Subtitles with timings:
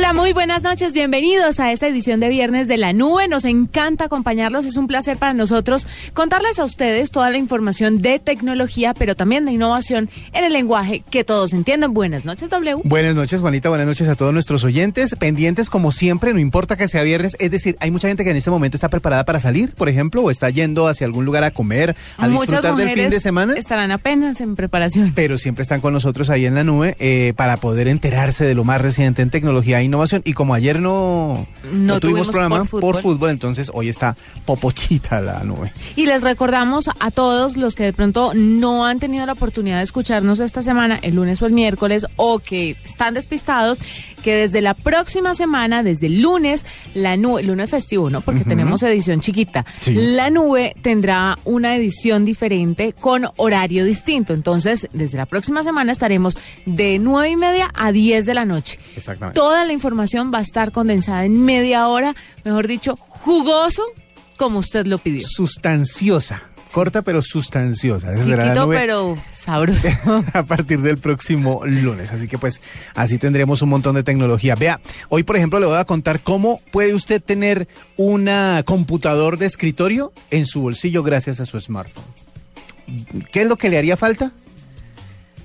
[0.00, 0.94] Hola, muy buenas noches.
[0.94, 3.28] Bienvenidos a esta edición de Viernes de la Nube.
[3.28, 4.64] Nos encanta acompañarlos.
[4.64, 9.44] Es un placer para nosotros contarles a ustedes toda la información de tecnología, pero también
[9.44, 11.92] de innovación en el lenguaje que todos entiendan.
[11.92, 12.80] Buenas noches, W.
[12.82, 13.68] Buenas noches, Juanita.
[13.68, 15.16] Buenas noches a todos nuestros oyentes.
[15.16, 17.36] Pendientes como siempre, no importa que sea viernes.
[17.38, 20.22] Es decir, hay mucha gente que en este momento está preparada para salir, por ejemplo,
[20.22, 23.52] o está yendo hacia algún lugar a comer, a disfrutar del fin de semana.
[23.54, 25.12] Estarán apenas en preparación.
[25.14, 28.64] Pero siempre están con nosotros ahí en la nube eh, para poder enterarse de lo
[28.64, 30.22] más reciente en tecnología innovación.
[30.24, 33.30] Y como ayer no, no, tuvimos, programa por fútbol.
[33.30, 34.16] entonces hoy está
[34.46, 35.72] popochita la nube.
[35.96, 39.82] Y les recordamos a todos los que de pronto no han tenido la oportunidad de
[39.82, 43.80] escucharnos esta semana, el lunes o el miércoles, o que están despistados,
[44.20, 48.20] que desde la próxima semana, desde el lunes, la nube, lunes festivo, ¿no?
[48.20, 49.64] Porque tenemos edición chiquita.
[49.86, 54.34] La nube tendrá una edición diferente con horario distinto.
[54.34, 58.78] Entonces, desde la próxima semana estaremos de nueve y media a 10 de la noche.
[58.96, 59.38] Exactamente.
[59.38, 63.82] Toda la información va a estar condensada en media hora, mejor dicho, jugoso,
[64.36, 65.26] como usted lo pidió.
[65.26, 66.49] Sustanciosa.
[66.72, 68.14] Corta pero sustanciosa.
[68.18, 69.88] Chiquito pero sabroso.
[70.32, 72.12] a partir del próximo lunes.
[72.12, 72.60] Así que pues
[72.94, 74.54] así tendremos un montón de tecnología.
[74.54, 79.46] Vea, hoy por ejemplo le voy a contar cómo puede usted tener una computador de
[79.46, 82.04] escritorio en su bolsillo gracias a su smartphone.
[83.32, 84.32] ¿Qué es lo que le haría falta?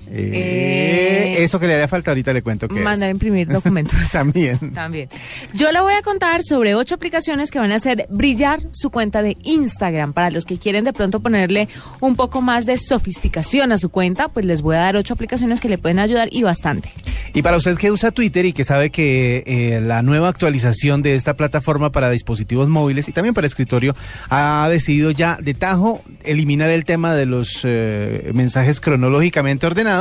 [0.08, 3.96] Eh, eso que le haría falta ahorita le cuento que mandar a imprimir documentos.
[4.12, 4.72] También.
[4.72, 5.08] También.
[5.52, 9.22] Yo le voy a contar sobre ocho aplicaciones que van a hacer brillar su cuenta
[9.22, 10.12] de Instagram.
[10.12, 11.68] Para los que quieren de pronto ponerle
[12.00, 15.60] un poco más de sofisticación a su cuenta, pues les voy a dar ocho aplicaciones
[15.60, 16.90] que le pueden ayudar y bastante.
[17.34, 21.14] Y para usted que usa Twitter y que sabe que eh, la nueva actualización de
[21.14, 23.94] esta plataforma para dispositivos móviles y también para escritorio
[24.30, 29.95] ha decidido ya de tajo eliminar el tema de los eh, mensajes cronológicamente ordenados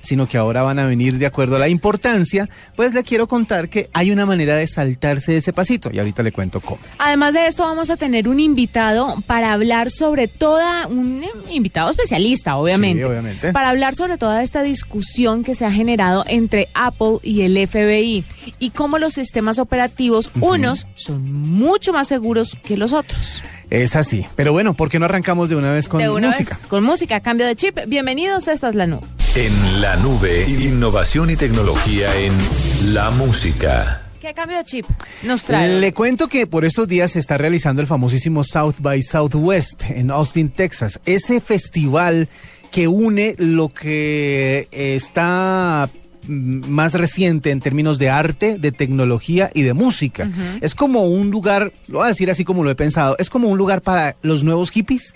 [0.00, 3.68] sino que ahora van a venir de acuerdo a la importancia, pues le quiero contar
[3.68, 6.80] que hay una manera de saltarse de ese pasito y ahorita le cuento cómo.
[6.98, 12.56] Además de esto vamos a tener un invitado para hablar sobre toda, un invitado especialista,
[12.56, 13.52] obviamente, obviamente.
[13.52, 18.24] para hablar sobre toda esta discusión que se ha generado entre Apple y el FBI
[18.58, 23.42] y cómo los sistemas operativos, unos son mucho más seguros que los otros.
[23.70, 24.26] Es así.
[24.36, 26.50] Pero bueno, ¿por qué no arrancamos de una vez con de una música?
[26.50, 27.78] Vez con música, cambio de chip.
[27.86, 29.06] Bienvenidos, esta es la nube.
[29.34, 32.32] En la nube, innovación y tecnología en
[32.94, 34.02] la música.
[34.20, 34.86] ¿Qué cambio de chip
[35.24, 35.80] nos trae?
[35.80, 40.10] Le cuento que por estos días se está realizando el famosísimo South by Southwest en
[40.10, 41.00] Austin, Texas.
[41.04, 42.28] Ese festival
[42.70, 45.90] que une lo que está
[46.28, 50.30] más reciente en términos de arte, de tecnología y de música.
[50.60, 53.48] Es como un lugar, lo voy a decir así como lo he pensado, es como
[53.48, 55.14] un lugar para los nuevos hippies.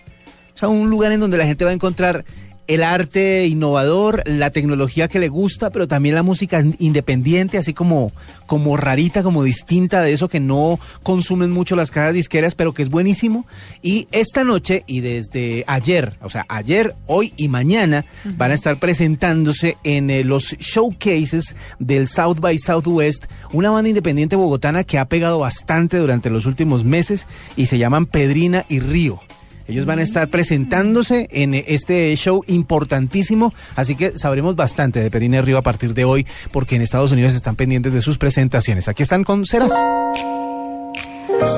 [0.55, 2.25] O sea, un lugar en donde la gente va a encontrar
[2.69, 8.13] el arte innovador, la tecnología que le gusta, pero también la música independiente, así como,
[8.47, 12.83] como rarita, como distinta de eso que no consumen mucho las cajas disqueras, pero que
[12.83, 13.47] es buenísimo.
[13.83, 18.05] Y esta noche y desde ayer, o sea, ayer, hoy y mañana,
[18.37, 24.37] van a estar presentándose en eh, los showcases del South by Southwest, una banda independiente
[24.37, 29.21] bogotana que ha pegado bastante durante los últimos meses y se llaman Pedrina y Río.
[29.69, 35.43] Ellos van a estar presentándose en este show importantísimo, así que sabremos bastante de Perine
[35.43, 38.89] Río a partir de hoy, porque en Estados Unidos están pendientes de sus presentaciones.
[38.89, 39.73] Aquí están con Ceras.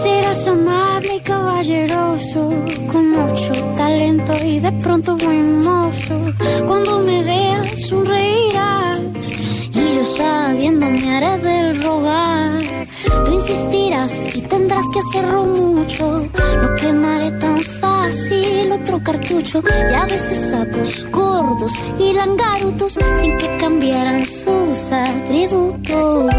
[0.03, 2.50] Serás amable y caballeroso,
[2.91, 6.34] con mucho talento y de pronto buen mozo.
[6.66, 9.00] Cuando me veas sonreirás
[9.72, 12.60] y yo sabiendo me haré del rogar.
[13.25, 16.29] Tú insistirás y tendrás que hacerlo mucho,
[16.63, 19.63] no quemaré tan fácil otro cartucho.
[19.91, 26.35] Ya a veces sapos gordos y langarutos sin que cambiaran sus atributos.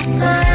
[0.00, 0.49] Serás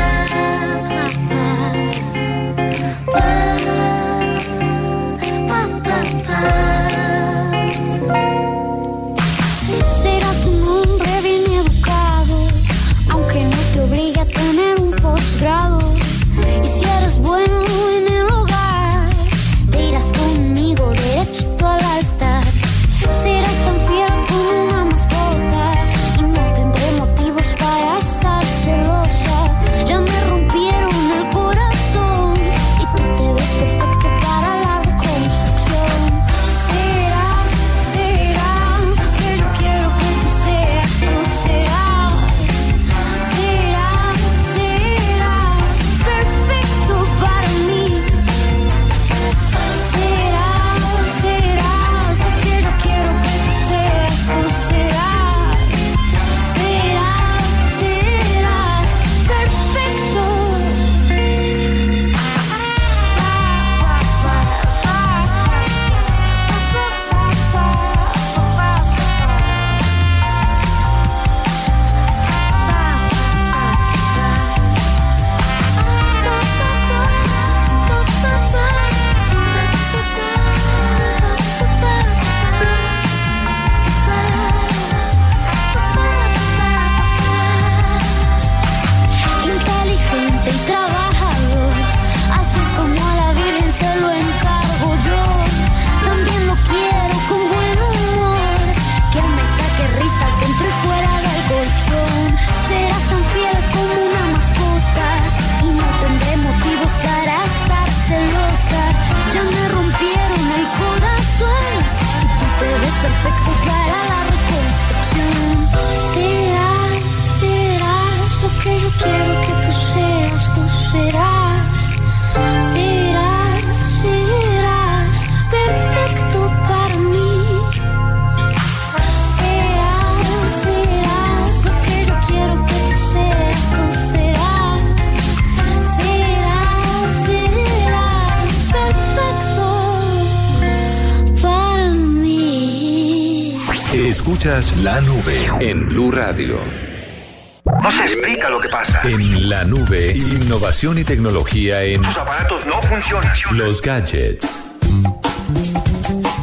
[150.85, 153.31] innovación y tecnología en Tus aparatos no funcionan.
[153.53, 154.63] los gadgets.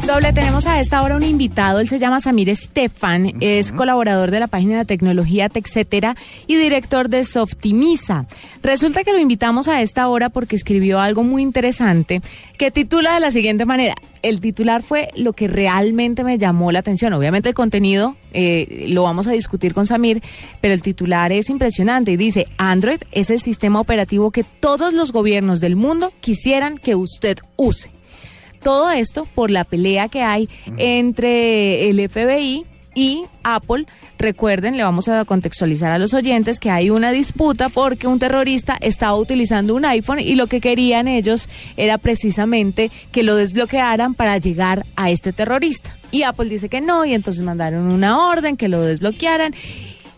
[0.05, 4.39] Doble, tenemos a esta hora un invitado, él se llama Samir Estefan, es colaborador de
[4.39, 6.15] la página de tecnología TechCetera
[6.47, 8.25] y director de Softimisa.
[8.63, 12.21] Resulta que lo invitamos a esta hora porque escribió algo muy interesante
[12.57, 13.93] que titula de la siguiente manera.
[14.23, 17.13] El titular fue lo que realmente me llamó la atención.
[17.13, 20.23] Obviamente el contenido eh, lo vamos a discutir con Samir,
[20.59, 25.11] pero el titular es impresionante y dice, Android es el sistema operativo que todos los
[25.11, 27.91] gobiernos del mundo quisieran que usted use.
[28.63, 32.65] Todo esto por la pelea que hay entre el FBI
[32.95, 33.85] y Apple.
[34.17, 38.77] Recuerden, le vamos a contextualizar a los oyentes que hay una disputa porque un terrorista
[38.79, 44.37] estaba utilizando un iPhone y lo que querían ellos era precisamente que lo desbloquearan para
[44.37, 45.97] llegar a este terrorista.
[46.11, 49.53] Y Apple dice que no y entonces mandaron una orden que lo desbloquearan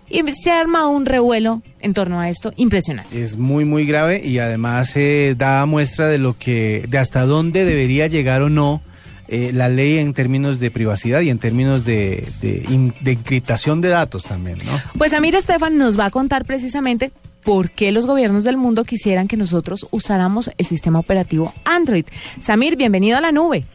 [0.10, 3.22] y se arma un revuelo en torno a esto impresionante.
[3.22, 7.66] Es muy, muy grave y además eh, da muestra de lo que, de hasta dónde
[7.66, 8.82] debería llegar o no
[9.28, 13.82] eh, la ley en términos de privacidad y en términos de, de, in- de encriptación
[13.82, 14.72] de datos también, ¿no?
[14.98, 17.12] Pues Amir Estefan nos va a contar precisamente
[17.44, 22.06] por qué los gobiernos del mundo quisieran que nosotros usáramos el sistema operativo Android.
[22.40, 23.66] Samir, bienvenido a la nube.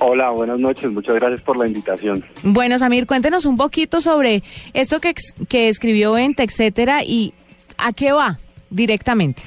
[0.00, 0.90] Hola, buenas noches.
[0.90, 2.24] Muchas gracias por la invitación.
[2.42, 4.42] Bueno, Samir, cuéntenos un poquito sobre
[4.72, 5.14] esto que,
[5.48, 7.34] que escribió en TechCetera y
[7.76, 8.38] a qué va
[8.70, 9.42] directamente.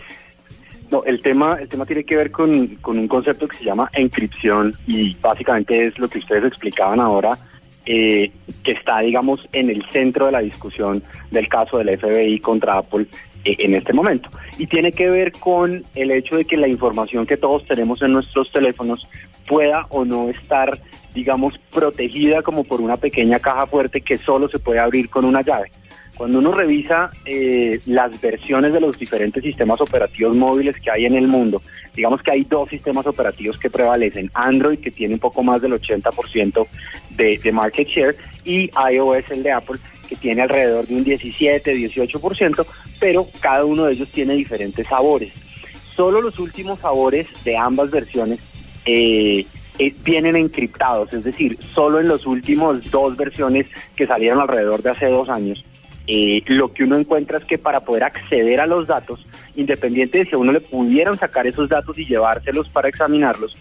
[0.90, 3.90] No, el tema, el tema tiene que ver con, con un concepto que se llama
[3.94, 7.38] encripción y básicamente es lo que ustedes explicaban ahora,
[7.86, 8.30] eh,
[8.62, 11.02] que está, digamos, en el centro de la discusión
[11.32, 13.08] del caso del FBI contra Apple
[13.46, 14.30] eh, en este momento.
[14.58, 18.12] Y tiene que ver con el hecho de que la información que todos tenemos en
[18.12, 19.08] nuestros teléfonos
[19.48, 20.80] pueda o no estar,
[21.14, 25.42] digamos, protegida como por una pequeña caja fuerte que solo se puede abrir con una
[25.42, 25.72] llave.
[26.16, 31.16] Cuando uno revisa eh, las versiones de los diferentes sistemas operativos móviles que hay en
[31.16, 31.62] el mundo,
[31.96, 34.30] digamos que hay dos sistemas operativos que prevalecen.
[34.34, 36.68] Android, que tiene un poco más del 80%
[37.12, 41.76] de, de market share, y iOS, el de Apple, que tiene alrededor de un 17,
[41.76, 42.66] 18%,
[43.00, 45.32] pero cada uno de ellos tiene diferentes sabores.
[45.96, 48.40] Solo los últimos sabores de ambas versiones
[48.86, 49.46] eh,
[49.80, 54.92] eh, vienen encriptados, es decir, solo en los últimos dos versiones que salieron alrededor de
[54.92, 55.64] hace dos años,
[56.08, 60.26] eh, lo que uno encuentra es que para poder acceder a los datos, independiente de
[60.26, 63.58] si a uno le pudieran sacar esos datos y llevárselos para examinarlos,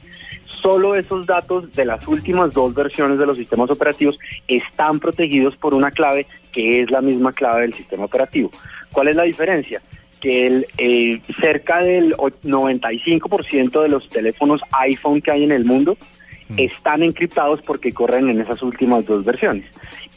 [0.46, 5.74] solo esos datos de las últimas dos versiones de los sistemas operativos están protegidos por
[5.74, 8.50] una clave que es la misma clave del sistema operativo.
[8.90, 9.80] ¿Cuál es la diferencia?
[10.20, 15.64] Que el, eh, cerca del o- 95% de los teléfonos iPhone que hay en el
[15.64, 15.96] mundo
[16.56, 19.64] están encriptados porque corren en esas últimas dos versiones.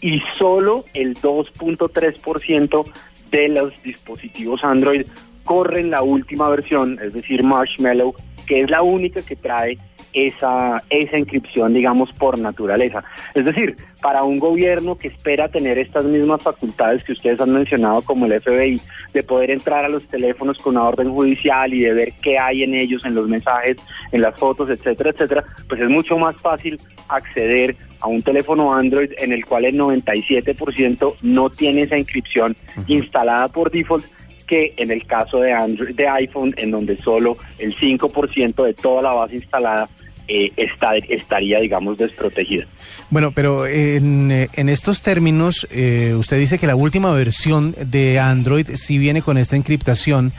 [0.01, 2.86] Y solo el 2.3%
[3.31, 5.05] de los dispositivos Android
[5.43, 8.15] corren la última versión, es decir, Marshmallow,
[8.48, 9.77] que es la única que trae
[10.13, 13.03] esa, esa inscripción, digamos, por naturaleza.
[13.34, 18.01] Es decir, para un gobierno que espera tener estas mismas facultades que ustedes han mencionado,
[18.01, 18.79] como el FBI,
[19.13, 22.63] de poder entrar a los teléfonos con una orden judicial y de ver qué hay
[22.63, 23.77] en ellos, en los mensajes,
[24.12, 26.79] en las fotos, etcétera, etcétera, pues es mucho más fácil
[27.10, 32.55] acceder a un teléfono Android en el cual el 97% no tiene esa inscripción
[32.88, 34.05] instalada por default
[34.53, 39.01] que en el caso de Android, de iPhone, en donde solo el 5% de toda
[39.01, 39.89] la base instalada
[40.27, 42.65] eh, está, estaría, digamos, desprotegida.
[43.10, 48.19] Bueno, pero en, eh, en estos términos, eh, usted dice que la última versión de
[48.19, 50.31] Android sí viene con esta encriptación,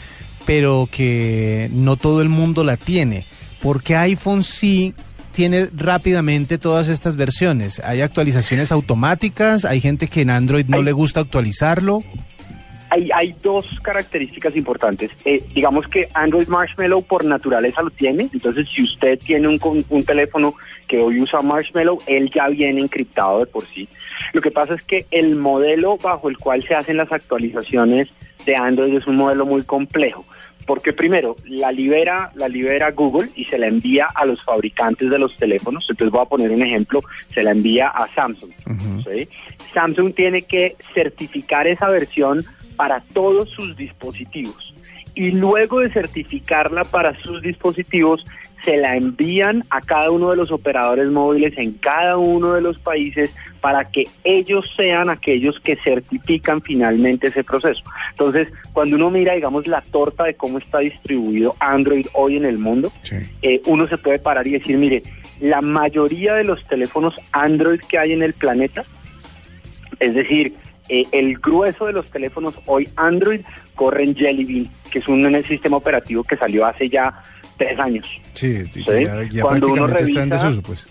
[0.46, 3.24] pero que no todo el mundo la tiene.
[3.60, 4.94] ¿Por qué iPhone sí
[5.32, 7.80] tiene rápidamente todas estas versiones?
[7.80, 9.64] ¿Hay actualizaciones automáticas?
[9.64, 12.02] ¿Hay gente que en Android no Hay- le gusta actualizarlo?
[12.94, 15.10] Hay, hay dos características importantes.
[15.24, 18.28] Eh, digamos que Android Marshmallow por naturaleza lo tiene.
[18.32, 20.54] Entonces, si usted tiene un, un teléfono
[20.86, 23.88] que hoy usa Marshmallow, él ya viene encriptado de por sí.
[24.32, 28.08] Lo que pasa es que el modelo bajo el cual se hacen las actualizaciones
[28.46, 30.24] de Android es un modelo muy complejo.
[30.64, 35.18] Porque primero, la libera, la libera Google y se la envía a los fabricantes de
[35.18, 35.84] los teléfonos.
[35.90, 37.02] Entonces voy a poner un ejemplo,
[37.34, 38.52] se la envía a Samsung.
[39.04, 39.28] ¿sí?
[39.74, 42.44] Samsung tiene que certificar esa versión
[42.76, 44.74] para todos sus dispositivos.
[45.14, 48.24] Y luego de certificarla para sus dispositivos,
[48.64, 52.78] se la envían a cada uno de los operadores móviles en cada uno de los
[52.78, 57.82] países para que ellos sean aquellos que certifican finalmente ese proceso.
[58.10, 62.58] Entonces, cuando uno mira, digamos, la torta de cómo está distribuido Android hoy en el
[62.58, 63.16] mundo, Sí.
[63.42, 65.02] eh, uno se puede parar y decir, mire,
[65.40, 68.82] la mayoría de los teléfonos Android que hay en el planeta,
[70.00, 70.54] es decir,
[70.88, 73.40] eh, el grueso de los teléfonos hoy Android
[73.74, 77.22] corren Jelly Bean, que es un, un sistema operativo que salió hace ya
[77.56, 78.06] tres años.
[78.34, 80.86] Sí, ya, ya cuando uno prácticamente está en revisa- desuso, pues.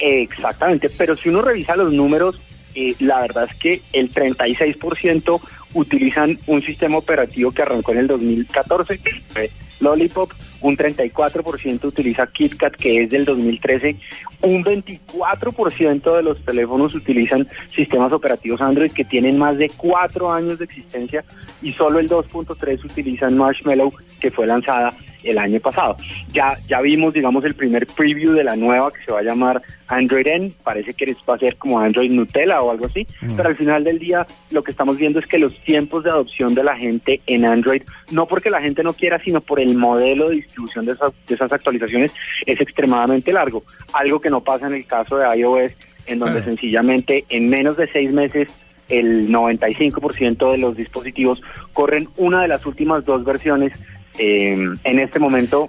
[0.00, 2.40] Exactamente, pero si uno revisa los números,
[2.74, 5.40] eh, la verdad es que el 36%
[5.74, 12.26] utilizan un sistema operativo que arrancó en el 2014, que fue Lollipop, un 34% utiliza
[12.26, 13.96] KitKat, que es del 2013,
[14.42, 20.58] un 24% de los teléfonos utilizan sistemas operativos Android que tienen más de cuatro años
[20.58, 21.24] de existencia
[21.62, 25.96] y solo el 2.3 utilizan Marshmallow, que fue lanzada el año pasado.
[26.32, 29.62] Ya, ya vimos, digamos, el primer preview de la nueva que se va a llamar
[29.86, 30.52] Android N.
[30.62, 33.06] Parece que va a ser como Android Nutella o algo así.
[33.36, 36.54] Pero al final del día lo que estamos viendo es que los tiempos de adopción
[36.54, 40.28] de la gente en Android, no porque la gente no quiera, sino por el modelo
[40.28, 42.12] de distribución de esas, de esas actualizaciones,
[42.46, 43.64] es extremadamente largo.
[43.92, 46.50] Algo que no pasa en el caso de iOS, en donde Claro.
[46.50, 48.48] sencillamente en menos de seis meses
[48.88, 53.72] el 95% de los dispositivos corren una de las últimas dos versiones.
[54.18, 55.68] Eh, en este momento,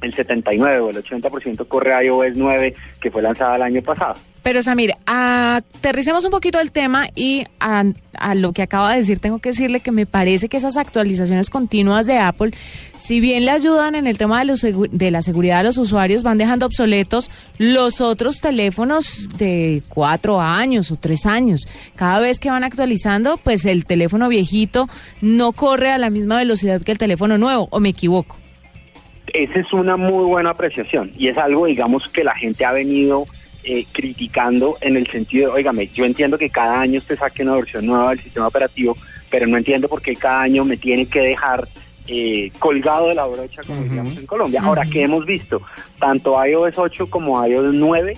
[0.00, 4.14] el 79 o el 80% corre iOS 9, que fue lanzada el año pasado.
[4.48, 9.18] Pero Samir, aterricemos un poquito el tema y a, a lo que acaba de decir,
[9.18, 12.52] tengo que decirle que me parece que esas actualizaciones continuas de Apple,
[12.96, 16.22] si bien le ayudan en el tema de, los de la seguridad de los usuarios,
[16.22, 21.68] van dejando obsoletos los otros teléfonos de cuatro años o tres años.
[21.94, 24.88] Cada vez que van actualizando, pues el teléfono viejito
[25.20, 28.38] no corre a la misma velocidad que el teléfono nuevo, o me equivoco.
[29.34, 33.26] Esa es una muy buena apreciación y es algo, digamos, que la gente ha venido
[33.64, 37.56] eh, criticando en el sentido de, oígame, yo entiendo que cada año usted saque una
[37.56, 38.96] versión nueva del sistema operativo,
[39.30, 41.68] pero no entiendo por qué cada año me tiene que dejar
[42.06, 44.62] eh, colgado de la brocha, como diríamos en Colombia.
[44.62, 45.60] Ahora, ¿qué hemos visto?
[45.98, 48.16] Tanto iOS 8 como iOS 9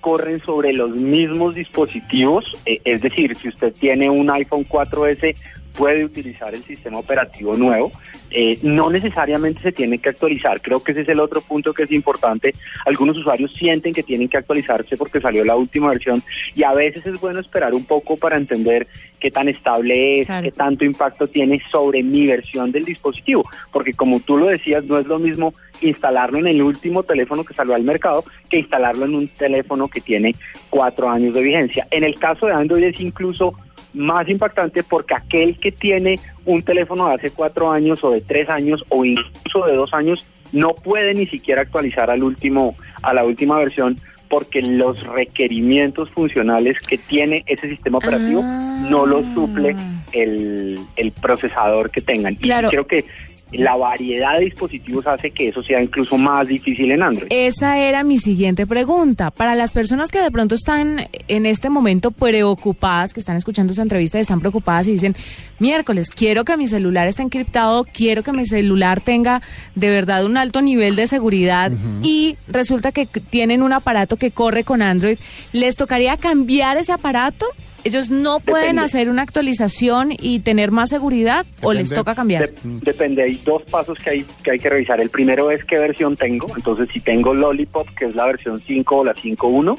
[0.00, 5.34] corren sobre los mismos dispositivos, eh, es decir, si usted tiene un iPhone 4S
[5.76, 7.92] puede utilizar el sistema operativo nuevo,
[8.30, 11.84] eh, no necesariamente se tiene que actualizar, creo que ese es el otro punto que
[11.84, 12.54] es importante,
[12.84, 16.22] algunos usuarios sienten que tienen que actualizarse porque salió la última versión
[16.54, 18.86] y a veces es bueno esperar un poco para entender
[19.20, 20.44] qué tan estable es, Claro.
[20.44, 24.98] qué tanto impacto tiene sobre mi versión del dispositivo, porque como tú lo decías, no
[24.98, 29.14] es lo mismo instalarlo en el último teléfono que salió al mercado que instalarlo en
[29.14, 30.34] un teléfono que tiene
[30.70, 31.86] cuatro años de vigencia.
[31.90, 33.54] En el caso de Android es incluso
[33.98, 38.48] más impactante porque aquel que tiene un teléfono de hace cuatro años o de tres
[38.48, 43.24] años o incluso de dos años no puede ni siquiera actualizar al último a la
[43.24, 48.86] última versión porque los requerimientos funcionales que tiene ese sistema operativo Ah.
[48.88, 49.74] no los suple
[50.12, 52.34] el, el procesador que tengan.
[52.36, 52.68] Claro.
[52.68, 53.04] Y creo que
[53.52, 57.28] la variedad de dispositivos hace que eso sea incluso más difícil en Android.
[57.30, 59.30] Esa era mi siguiente pregunta.
[59.30, 63.82] Para las personas que de pronto están en este momento preocupadas, que están escuchando esta
[63.82, 65.16] entrevista y están preocupadas y dicen,
[65.58, 69.42] miércoles, quiero que mi celular esté encriptado, quiero que mi celular tenga
[69.74, 74.64] de verdad un alto nivel de seguridad y resulta que tienen un aparato que corre
[74.64, 75.18] con Android,
[75.52, 77.46] ¿les tocaría cambiar ese aparato?
[77.84, 78.82] ¿Ellos no pueden Depende.
[78.82, 82.50] hacer una actualización y tener más seguridad o les toca cambiar?
[82.50, 85.00] Dep- depende, hay dos pasos que hay, que hay que revisar.
[85.00, 86.48] El primero es qué versión tengo.
[86.56, 89.78] Entonces, si tengo Lollipop, que es la versión 5 o la 5.1,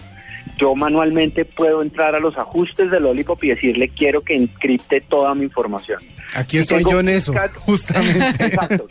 [0.57, 5.35] yo manualmente puedo entrar a los ajustes de Lollipop y decirle quiero que encripte toda
[5.35, 5.99] mi información.
[6.35, 8.45] Aquí Y estoy yo en eso, justamente.
[8.45, 8.87] Exacto.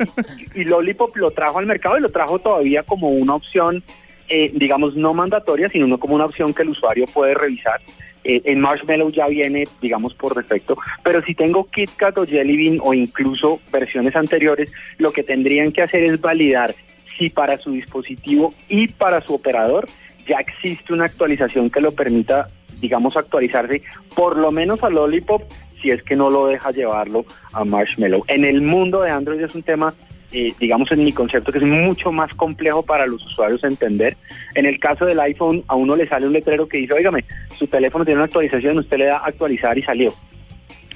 [0.55, 3.83] Y, y Lollipop lo trajo al mercado y lo trajo todavía como una opción,
[4.29, 7.81] eh, digamos, no mandatoria, sino no como una opción que el usuario puede revisar.
[8.29, 10.77] Eh, en Marshmallow ya viene, digamos, por defecto.
[11.03, 15.81] Pero si tengo KitKat o Jelly Bean o incluso versiones anteriores, lo que tendrían que
[15.81, 16.75] hacer es validar
[17.17, 19.87] si para su dispositivo y para su operador
[20.27, 22.49] ya existe una actualización que lo permita,
[22.83, 23.83] digamos, actualizarse
[24.15, 25.43] por lo menos a Lollipop
[25.81, 28.25] si es que no lo deja llevarlo a Marshmallow.
[28.29, 29.95] En el mundo de Android es un tema,
[30.33, 34.17] eh, digamos, en mi concepto, que es mucho más complejo para los usuarios entender.
[34.55, 37.25] En el caso del iPhone, a uno le sale un letrero que dice, óigame,
[37.57, 40.13] su teléfono tiene una actualización, usted le da actualizar y salió.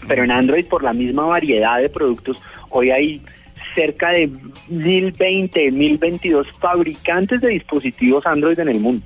[0.07, 3.23] Pero en Android, por la misma variedad de productos, hoy hay
[3.75, 4.31] cerca de
[4.69, 9.03] 1020, 1022 fabricantes de dispositivos Android en el mundo.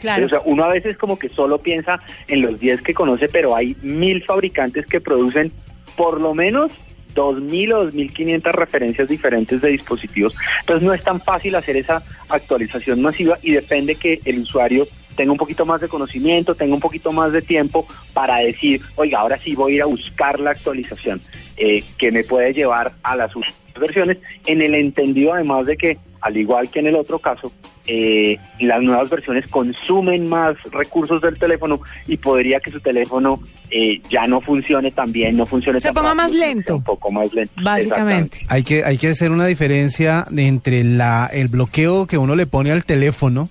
[0.00, 0.26] Claro.
[0.26, 3.54] O sea, uno a veces como que solo piensa en los 10 que conoce, pero
[3.54, 5.52] hay mil fabricantes que producen
[5.96, 6.72] por lo menos
[7.16, 10.36] 2.000 o 2.500 referencias diferentes de dispositivos.
[10.60, 15.32] Entonces no es tan fácil hacer esa actualización masiva y depende que el usuario tenga
[15.32, 19.38] un poquito más de conocimiento, tenga un poquito más de tiempo para decir, oiga, ahora
[19.42, 21.20] sí voy a ir a buscar la actualización
[21.56, 25.98] eh, que me puede llevar a las últimas versiones, en el entendido además de que,
[26.26, 27.52] al igual que en el otro caso,
[27.86, 33.40] eh, las nuevas versiones consumen más recursos del teléfono y podría que su teléfono
[33.70, 36.76] eh, ya no funcione tan bien, no funcione Se tan ponga más lento.
[36.76, 37.52] Un poco más lento.
[37.62, 38.44] Básicamente.
[38.48, 42.46] Hay que, hay que hacer una diferencia de entre la, el bloqueo que uno le
[42.46, 43.48] pone al teléfono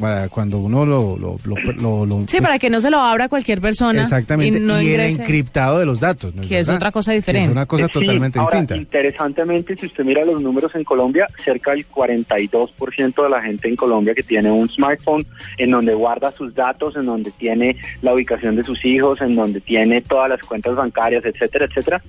[0.00, 1.16] para cuando uno lo...
[1.18, 4.00] lo, lo, lo- lo- Sí, pues, para que no se lo abra cualquier persona.
[4.00, 6.34] Exactamente, Y, no y el encriptado de los datos.
[6.34, 7.46] ¿no Que es otra cosa diferente.
[7.46, 8.76] Es una cosa Sí, totalmente ahora, distinta.
[8.76, 13.76] Interesantemente, si usted mira los números en Colombia, cerca del 42% de la gente en
[13.76, 15.26] Colombia que tiene un smartphone
[15.58, 19.60] en donde guarda sus datos, en donde tiene la ubicación de sus hijos, en donde
[19.60, 22.02] tiene todas las cuentas bancarias, etcétera, etcétera.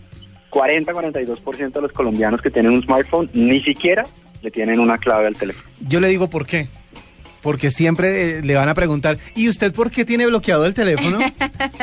[0.51, 4.03] 40-42% de los colombianos que tienen un smartphone ni siquiera
[4.41, 5.67] le tienen una clave al teléfono.
[5.87, 6.67] Yo le digo por qué.
[7.41, 11.19] Porque siempre eh, le van a preguntar, ¿y usted por qué tiene bloqueado el teléfono?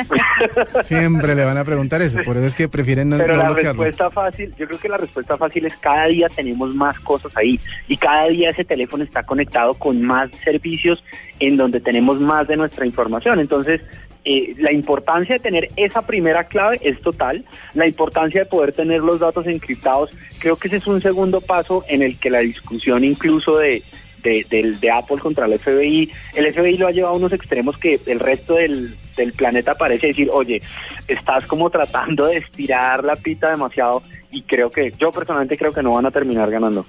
[0.83, 3.51] siempre le van a preguntar eso, por eso es que prefieren no, Pero no la
[3.51, 3.83] bloquearlo.
[3.83, 7.59] respuesta fácil, yo creo que la respuesta fácil es cada día tenemos más cosas ahí
[7.89, 11.03] y cada día ese teléfono está conectado con más servicios
[11.41, 13.41] en donde tenemos más de nuestra información.
[13.41, 13.81] Entonces,
[14.25, 17.45] eh, la importancia de tener esa primera clave es total.
[17.75, 21.85] La importancia de poder tener los datos encriptados, creo que ese es un segundo paso
[21.89, 23.83] en el que la discusión incluso de,
[24.29, 28.01] de, de Apple contra el FBI, el FBI lo ha llevado a unos extremos que
[28.07, 30.63] el resto del, del planeta parece decir, oye,
[31.07, 35.83] estás como tratando de estirar la pita demasiado y creo que, yo personalmente creo que
[35.83, 36.87] no van a terminar ganando.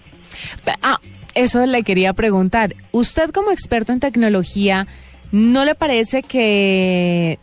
[0.82, 0.99] Ah,
[1.36, 2.75] eso le quería preguntar.
[2.91, 4.88] Usted como experto en tecnología,
[5.32, 7.39] ¿no le parece que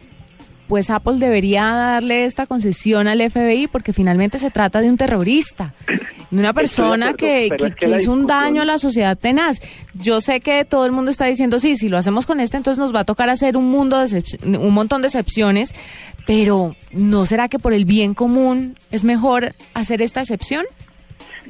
[0.69, 5.75] pues Apple debería darle esta concesión al FBI porque finalmente se trata de un terrorista,
[6.31, 8.79] de una persona acuerdo, que, que- es que que la hizo un daño a la
[8.79, 9.61] sociedad tenaz.
[9.95, 12.79] Yo sé que todo el mundo está diciendo, sí, si lo hacemos con este, entonces
[12.79, 14.23] nos va a tocar hacer un, mundo de
[14.59, 15.75] un montón de excepciones,
[16.27, 20.65] pero ¿no será que por el bien común es mejor hacer esta excepción?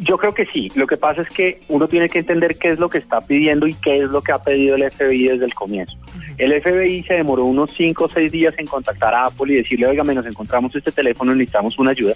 [0.00, 0.70] Yo creo que sí.
[0.74, 3.66] Lo que pasa es que uno tiene que entender qué es lo que está pidiendo
[3.66, 5.96] y qué es lo que ha pedido el FBI desde el comienzo.
[6.38, 9.86] El FBI se demoró unos 5 o 6 días en contactar a Apple y decirle,
[9.86, 12.14] oiga, nos encontramos este teléfono, necesitamos una ayuda.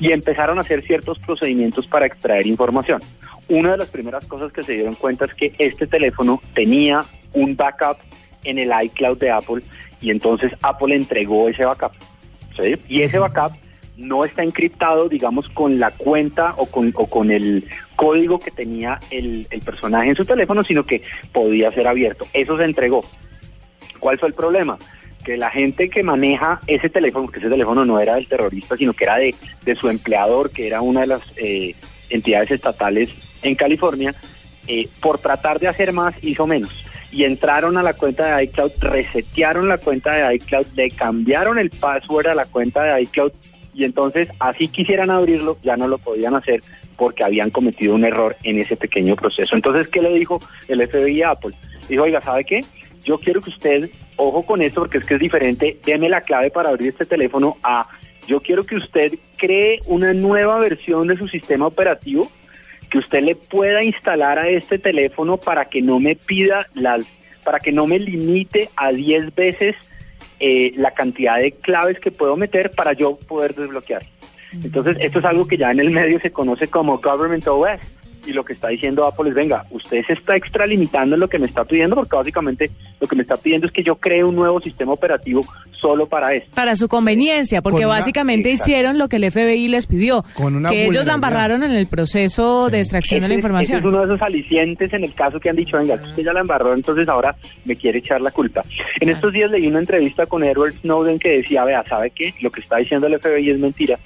[0.00, 3.00] Y empezaron a hacer ciertos procedimientos para extraer información.
[3.48, 7.56] Una de las primeras cosas que se dieron cuenta es que este teléfono tenía un
[7.56, 7.98] backup
[8.44, 9.62] en el iCloud de Apple
[10.00, 11.92] y entonces Apple entregó ese backup.
[12.58, 12.76] ¿sí?
[12.88, 13.52] Y ese backup
[13.96, 18.98] no está encriptado, digamos, con la cuenta o con, o con el código que tenía
[19.10, 22.26] el, el personaje en su teléfono, sino que podía ser abierto.
[22.32, 23.02] Eso se entregó.
[23.98, 24.78] ¿Cuál fue el problema?
[25.24, 28.94] Que la gente que maneja ese teléfono, porque ese teléfono no era del terrorista, sino
[28.94, 31.74] que era de, de su empleador, que era una de las eh,
[32.08, 33.10] entidades estatales
[33.42, 34.14] en California,
[34.66, 36.86] eh, por tratar de hacer más, hizo menos.
[37.12, 41.68] Y entraron a la cuenta de iCloud, resetearon la cuenta de iCloud, le cambiaron el
[41.68, 43.32] password a la cuenta de iCloud
[43.74, 46.60] y entonces así quisieran abrirlo, ya no lo podían hacer
[46.96, 49.56] porque habían cometido un error en ese pequeño proceso.
[49.56, 51.54] Entonces, ¿qué le dijo el FBI a Apple?
[51.88, 52.64] Dijo, oiga, ¿sabe qué?
[53.02, 56.50] Yo quiero que usted, ojo con esto porque es que es diferente, deme la clave
[56.50, 57.88] para abrir este teléfono a,
[58.26, 62.30] yo quiero que usted cree una nueva versión de su sistema operativo
[62.90, 67.06] que usted le pueda instalar a este teléfono para que no me pida las,
[67.44, 69.76] para que no me limite a 10 veces
[70.38, 74.02] eh, la cantidad de claves que puedo meter para yo poder desbloquear.
[74.52, 77.80] Entonces, esto es algo que ya en el medio se conoce como Government OS.
[78.26, 81.38] Y lo que está diciendo Apple es, venga, usted se está extralimitando en lo que
[81.38, 84.36] me está pidiendo, porque básicamente lo que me está pidiendo es que yo cree un
[84.36, 86.50] nuevo sistema operativo solo para esto.
[86.54, 88.70] Para su conveniencia, porque Con básicamente Exacto.
[88.70, 91.86] hicieron lo que el FBI les pidió, Con una que ellos la embarraron en el
[91.86, 93.78] proceso de extracción de la Ese información.
[93.78, 96.32] ese es uno de esos alicientes en el caso que han dicho, venga, usted ya
[96.32, 98.62] la embarró, entonces ahora me quiere echar la culpa.
[99.00, 102.34] En estos días leí una entrevista con Edward Snowden que decía, vea, ¿sabe qué?
[102.40, 103.98] Lo que está diciendo el FBI es mentira,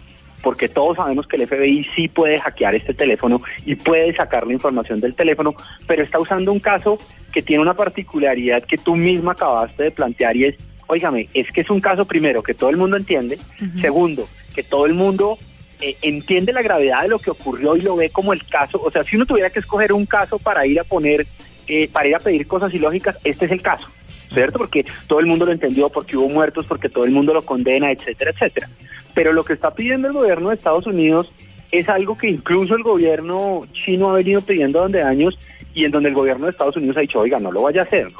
[0.45, 4.53] porque todos sabemos que el FBI sí puede hackear este teléfono y puede sacar la
[4.53, 5.55] información del teléfono,
[5.87, 6.99] pero está usando un caso
[7.33, 11.63] que tiene una particularidad que tú misma acabaste de plantear y es, óigame, es que
[11.63, 13.39] es un caso primero que todo el mundo entiende,
[13.81, 15.39] segundo, que todo el mundo
[15.81, 18.91] eh, entiende la gravedad de lo que ocurrió y lo ve como el caso, o
[18.91, 21.27] sea, si uno tuviera que escoger un caso para ir a poner,
[21.67, 23.89] eh, para ir a pedir cosas ilógicas, este es el caso.
[24.33, 24.59] ¿Cierto?
[24.59, 27.91] Porque todo el mundo lo entendió, porque hubo muertos, porque todo el mundo lo condena,
[27.91, 28.69] etcétera, etcétera.
[29.15, 31.33] Pero lo que está pidiendo el gobierno de Estados Unidos
[31.71, 35.39] es algo que incluso el gobierno chino ha venido pidiendo durante años
[35.75, 37.85] y en donde el gobierno de Estados Unidos ha dicho, oiga, no lo vaya a
[37.85, 38.11] hacer.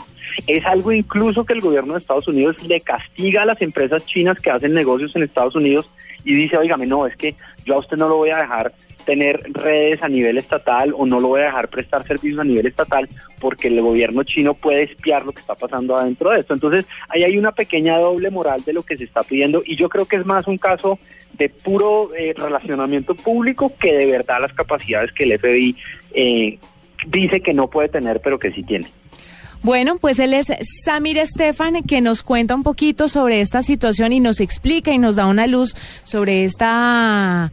[0.47, 4.39] Es algo incluso que el gobierno de Estados Unidos le castiga a las empresas chinas
[4.41, 5.89] que hacen negocios en Estados Unidos
[6.25, 8.73] y dice, oígame, no, es que yo a usted no lo voy a dejar
[9.05, 12.67] tener redes a nivel estatal o no lo voy a dejar prestar servicios a nivel
[12.67, 13.09] estatal
[13.41, 16.55] porque el gobierno chino puede espiar lo que está pasando adentro de esto.
[16.55, 19.89] Entonces, ahí hay una pequeña doble moral de lo que se está pidiendo y yo
[19.89, 20.99] creo que es más un caso
[21.33, 25.77] de puro eh, relacionamiento público que de verdad las capacidades que el FBI
[26.13, 26.59] eh,
[27.07, 28.87] dice que no puede tener, pero que sí tiene.
[29.63, 30.53] Bueno, pues él es
[30.85, 35.17] Samir Estefan, que nos cuenta un poquito sobre esta situación y nos explica y nos
[35.17, 37.51] da una luz sobre esta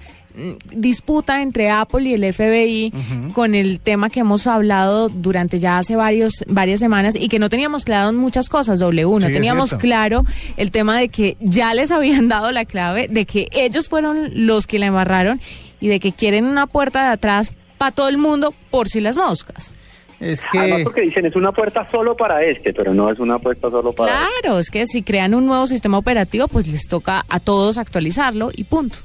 [0.73, 2.93] disputa entre Apple y el FBI
[3.33, 7.49] con el tema que hemos hablado durante ya hace varios varias semanas y que no
[7.49, 10.23] teníamos claro en muchas cosas, W, no Sí, teníamos claro
[10.57, 14.67] el tema de que ya les habían dado la clave, de que ellos fueron los
[14.67, 15.39] que la embarraron
[15.79, 19.17] y de que quieren una puerta de atrás para todo el mundo por si las
[19.17, 19.73] moscas.
[20.19, 23.39] Es Además que porque dicen es una puerta solo para este, pero no es una
[23.39, 24.41] puerta solo para este.
[24.41, 28.51] Claro, es que si crean un nuevo sistema operativo, pues les toca a todos actualizarlo
[28.55, 28.99] y punto.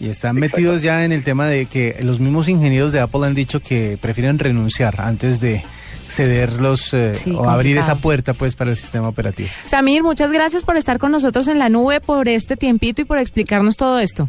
[0.00, 3.34] Y están metidos ya en el tema de que los mismos ingenieros de Apple han
[3.34, 5.62] dicho que prefieren renunciar antes de
[6.08, 9.48] ceder los eh, Sí, o abrir esa puerta pues para el sistema operativo.
[9.64, 13.18] Samir, muchas gracias por estar con nosotros en la nube por este tiempito y por
[13.18, 14.28] explicarnos todo esto.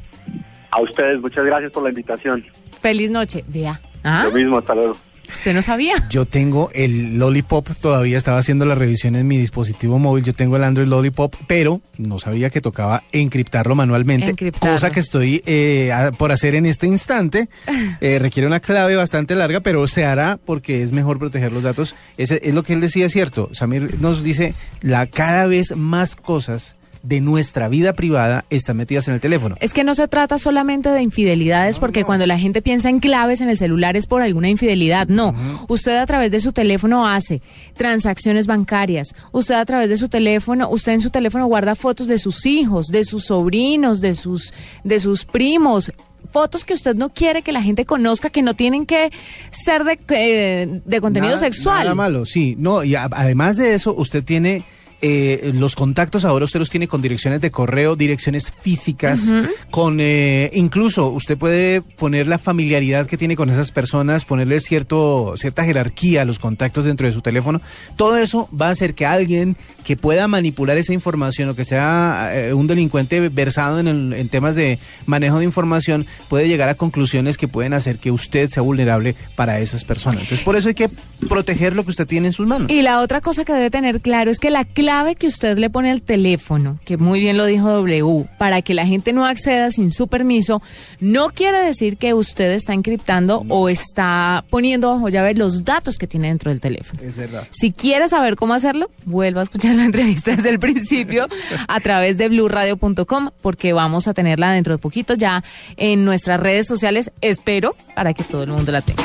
[0.71, 2.45] A ustedes, muchas gracias por la invitación.
[2.81, 3.43] Feliz noche.
[3.47, 3.79] Vea.
[4.03, 4.23] ¿Ah?
[4.25, 4.95] Lo mismo, hasta luego.
[5.29, 5.93] ¿Usted no sabía?
[6.09, 10.55] Yo tengo el Lollipop, todavía estaba haciendo la revisión en mi dispositivo móvil, yo tengo
[10.57, 14.75] el Android Lollipop, pero no sabía que tocaba encriptarlo manualmente, Encriptarlo.
[14.75, 17.49] cosa que estoy eh, a- por hacer en este instante.
[18.01, 21.95] Eh, requiere una clave bastante larga, pero se hará porque es mejor proteger los datos.
[22.17, 23.49] Ese es lo que él decía, cierto.
[23.53, 26.74] Samir nos dice, la cada vez más cosas
[27.07, 29.55] de nuestra vida privada están metidas en el teléfono.
[29.59, 33.41] Es que no se trata solamente de infidelidades, porque cuando la gente piensa en claves
[33.41, 35.07] en el celular es por alguna infidelidad.
[35.07, 35.33] No,
[35.67, 37.41] usted a través de su teléfono hace
[37.75, 39.13] transacciones bancarias.
[39.31, 42.87] Usted a través de su teléfono, usted en su teléfono guarda fotos de sus hijos,
[42.87, 45.91] de sus sobrinos, de sus, de sus primos.
[46.31, 49.11] Fotos que usted no quiere que la gente conozca, que no tienen que
[49.51, 51.83] ser de, eh, de contenido Nada- sexual.
[51.83, 52.55] Nada malo, sí.
[52.57, 54.63] No, y a- además de eso, usted tiene
[55.01, 59.31] eh, los contactos ahora usted los tiene con direcciones de correo, direcciones físicas,
[59.71, 65.33] con eh, incluso usted puede poner la familiaridad que tiene con esas personas, ponerle cierto
[65.37, 67.61] cierta jerarquía a los contactos dentro de su teléfono.
[67.95, 72.31] Todo eso va a hacer que alguien que pueda manipular esa información o que sea
[72.33, 76.75] eh, un delincuente versado en, el- en temas de manejo de información puede llegar a
[76.75, 80.21] conclusiones que pueden hacer que usted sea vulnerable para esas personas.
[80.21, 80.89] Entonces, por eso hay que
[81.29, 82.69] proteger lo que usted tiene en sus manos.
[82.71, 85.71] Y la otra cosa que debe tener claro es que la clave que usted le
[85.71, 89.71] pone al teléfono, que muy bien lo dijo W, para que la gente no acceda
[89.71, 90.61] sin su permiso,
[90.99, 96.05] no quiere decir que usted está encriptando o está poniendo bajo llave los datos que
[96.05, 97.01] tiene dentro del teléfono.
[97.01, 97.47] Es verdad.
[97.49, 101.27] Si quiere saber cómo hacerlo, vuelva a escuchar la entrevista desde el principio
[101.67, 105.43] a través de blurradio.com porque vamos a tenerla dentro de poquito ya
[105.77, 109.01] en nuestras redes sociales, espero, para que todo el mundo la tenga.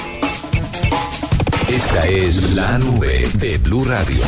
[1.70, 4.20] Esta es la nube de Blue Radio.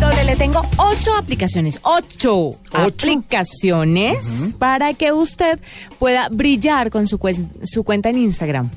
[0.00, 5.60] Doble, le tengo ocho aplicaciones, ocho, aplicaciones para que usted
[5.98, 7.20] pueda brillar con su,
[7.62, 8.70] su cuenta en Instagram.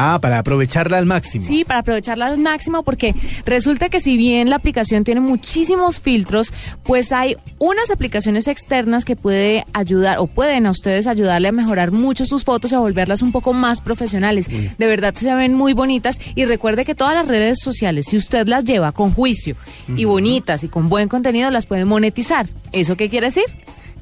[0.00, 1.44] Ah, para aprovecharla al máximo.
[1.44, 6.52] Sí, para aprovecharla al máximo porque resulta que si bien la aplicación tiene muchísimos filtros,
[6.84, 11.90] pues hay unas aplicaciones externas que puede ayudar o pueden a ustedes ayudarle a mejorar
[11.90, 14.48] mucho sus fotos y a volverlas un poco más profesionales.
[14.78, 18.46] De verdad se ven muy bonitas y recuerde que todas las redes sociales, si usted
[18.46, 19.56] las lleva con juicio
[19.96, 22.46] y bonitas y con buen contenido, las puede monetizar.
[22.70, 23.46] ¿Eso qué quiere decir?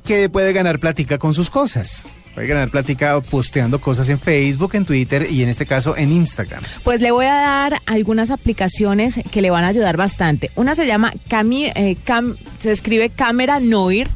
[0.04, 2.06] Que puede ganar plática con sus cosas.
[2.36, 6.62] Puede ganar plática posteando cosas en Facebook, en Twitter y en este caso en Instagram.
[6.84, 10.50] Pues le voy a dar algunas aplicaciones que le van a ayudar bastante.
[10.54, 14.08] Una se llama Cami, eh, Cam- se escribe Cámara Noir.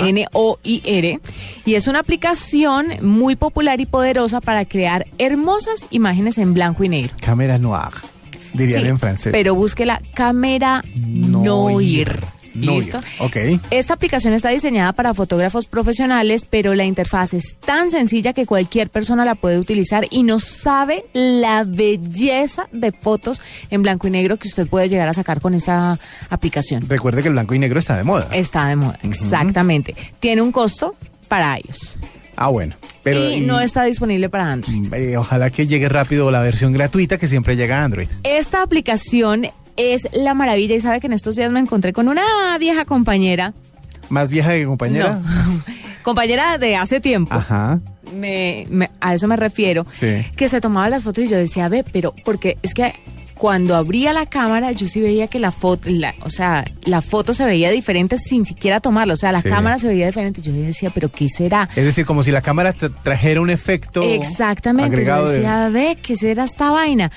[0.00, 1.20] N-O-I-R
[1.64, 6.90] y es una aplicación muy popular y poderosa para crear hermosas imágenes en blanco y
[6.90, 7.14] negro.
[7.20, 7.88] Cámara noir,
[8.52, 9.32] dirían Sí, en francés.
[9.32, 12.20] Pero búsquela Cámara Noir.
[12.54, 13.00] ¿Listo?
[13.18, 13.36] Ok.
[13.70, 18.90] Esta aplicación está diseñada para fotógrafos profesionales, pero la interfaz es tan sencilla que cualquier
[18.90, 23.40] persona la puede utilizar y no sabe la belleza de fotos
[23.70, 25.98] en blanco y negro que usted puede llegar a sacar con esta
[26.30, 26.88] aplicación.
[26.88, 28.28] Recuerde que el blanco y negro está de moda.
[28.32, 29.94] Está de moda, exactamente.
[30.20, 30.94] Tiene un costo
[31.28, 31.98] para iOS
[32.36, 32.74] Ah, bueno.
[33.02, 34.92] Pero y, no está disponible para Android.
[34.94, 38.08] eh, ojalá que llegue rápido la versión gratuita que siempre llega a Android.
[38.24, 42.22] Esta aplicación es la maravilla y sabe que en estos días me encontré con una
[42.58, 43.52] vieja compañera.
[44.08, 45.20] Más vieja que compañera.
[45.22, 45.62] No,
[46.02, 47.34] compañera de hace tiempo.
[47.34, 47.80] Ajá.
[48.14, 50.24] me, me- a eso me refiero, Sí.
[50.36, 52.94] que se tomaba las fotos y yo decía, ve, pero porque es que
[53.34, 57.34] cuando abría la cámara yo sí veía que la foto, la, o sea, la foto
[57.34, 59.48] se veía diferente sin siquiera tomarla, o sea, la Sí.
[59.48, 60.40] cámara se veía diferente.
[60.40, 61.68] Yo decía, pero ¿qué será?
[61.74, 65.68] Es decir, como si la cámara tra- trajera un efecto Exactamente, agregado yo de- decía,
[65.70, 67.10] ve, ¿qué será esta vaina?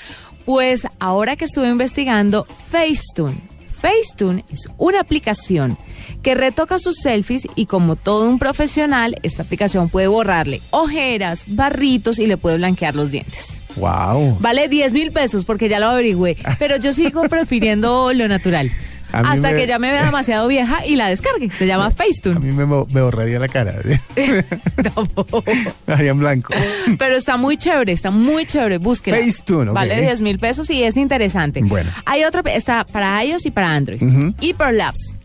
[0.47, 3.35] Pues ahora que estuve investigando, Facetune.
[3.67, 5.77] Facetune es una aplicación
[6.23, 12.17] que retoca sus selfies y como todo un profesional, esta aplicación puede borrarle ojeras, barritos
[12.17, 13.61] y le puede blanquear los dientes.
[13.75, 14.37] Wow.
[14.39, 18.71] Vale 10 mil pesos porque ya lo averigüé, pero yo sigo prefiriendo lo natural.
[19.13, 21.49] A Hasta me- que ya me vea demasiado vieja y la descargue.
[21.51, 22.39] Se llama A Facetune.
[22.39, 23.75] mí me, me borraría la cara.
[25.87, 26.53] Me haría en blanco.
[26.97, 29.17] Pero está muy chévere, está muy chévere, búsquela.
[29.17, 29.75] Facetune, ok.
[29.75, 31.61] Vale 10 mil pesos y es interesante.
[31.63, 31.89] Bueno.
[32.05, 34.01] Hay otra, está para iOS y para Android.
[34.01, 34.33] Ujú.
[34.39, 35.17] Hyperlapse.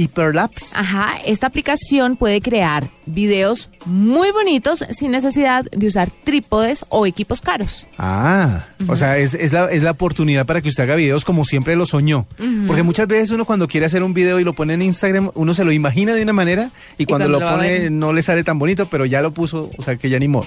[0.00, 0.74] Hyperlapse.
[0.78, 7.40] Ajá, esta aplicación puede crear videos muy bonitos sin necesidad de usar trípodes o equipos
[7.40, 7.86] caros.
[7.98, 11.44] Ah, o sea, es, es la, es la oportunidad para que usted haga videos como
[11.44, 12.26] siempre lo soñó.
[12.66, 15.54] Porque muchas veces uno cuando quiere hacer un video y lo pone en Instagram, uno
[15.54, 18.58] se lo imagina de una manera y, cuando, cuando lo pone no le sale tan
[18.58, 20.46] bonito, pero ya lo puso, o sea, que ya ni modo.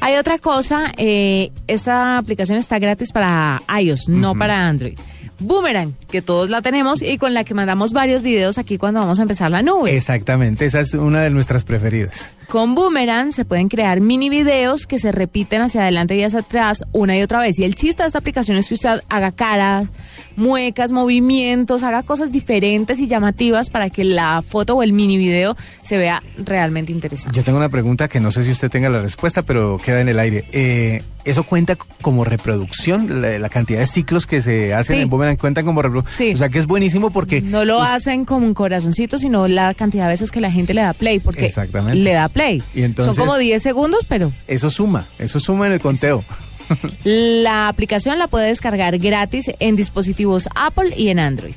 [0.00, 4.98] Hay otra cosa, eh, esta aplicación está gratis para iOS, no para Android.
[5.38, 9.18] Boomerang, que todos la tenemos y con la que mandamos varios videos aquí cuando vamos
[9.18, 9.94] a empezar la nube.
[9.94, 12.30] Exactamente, esa es una de nuestras preferidas.
[12.54, 16.84] Con Boomerang se pueden crear mini videos que se repiten hacia adelante y hacia atrás
[16.92, 17.58] una y otra vez.
[17.58, 19.88] Y el chiste de esta aplicación es que usted haga caras,
[20.36, 25.56] muecas, movimientos, haga cosas diferentes y llamativas para que la foto o el mini video
[25.82, 27.36] se vea realmente interesante.
[27.36, 30.08] Yo tengo una pregunta que no sé si usted tenga la respuesta, pero queda en
[30.10, 30.44] el aire.
[30.52, 33.22] Eh, ¿Eso cuenta como reproducción?
[33.22, 35.02] La, la cantidad de ciclos que se hacen Sí.
[35.04, 36.14] en Boomerang cuentan como reproducción.
[36.14, 36.34] Sí.
[36.34, 37.40] O sea, que es buenísimo porque...
[37.40, 40.82] No lo hacen como un corazoncito, sino la cantidad de veces que la gente le
[40.82, 41.96] da play, porque Exactamente.
[41.98, 42.43] le da play.
[42.74, 46.24] Y entonces- Son como 10 segundos, pero Eso suma, eso suma en el conteo.
[47.04, 51.54] La aplicación la puede descargar gratis en dispositivos Apple y en Android.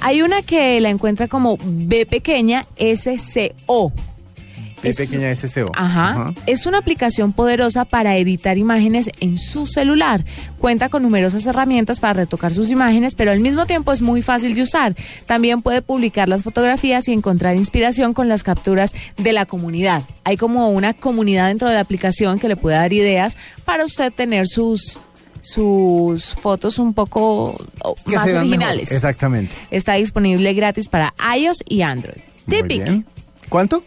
[0.00, 3.92] Hay una que la encuentra como B pequeña SCO.
[4.90, 5.70] Es- pequeña SCO.
[5.74, 6.34] Ajá.
[6.46, 10.24] Es una aplicación poderosa para editar imágenes en su celular.
[10.58, 14.54] Cuenta con numerosas herramientas para retocar sus imágenes, pero al mismo tiempo es muy fácil
[14.54, 14.94] de usar.
[15.26, 20.02] También puede publicar las fotografías y encontrar inspiración con las capturas de la comunidad.
[20.24, 24.12] Hay como una comunidad dentro de la aplicación que le puede dar ideas para usted
[24.12, 24.98] tener sus
[25.44, 27.56] sus fotos un poco
[28.06, 28.40] Que más mejor.
[28.42, 28.92] originales.
[28.92, 29.52] Exactamente.
[29.72, 32.20] Está disponible gratis para iOS y Android.
[32.46, 33.04] Bien.
[33.48, 33.82] ¿Cuánto?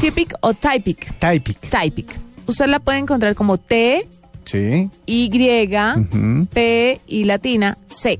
[0.00, 1.12] Typic o Typic.
[1.18, 1.58] Typic.
[1.70, 2.06] Typic.
[2.46, 4.06] Usted la puede encontrar como T,
[4.44, 4.90] Sí.
[5.06, 5.28] Y,
[5.96, 6.46] Ujú.
[6.52, 8.18] P y latina, C.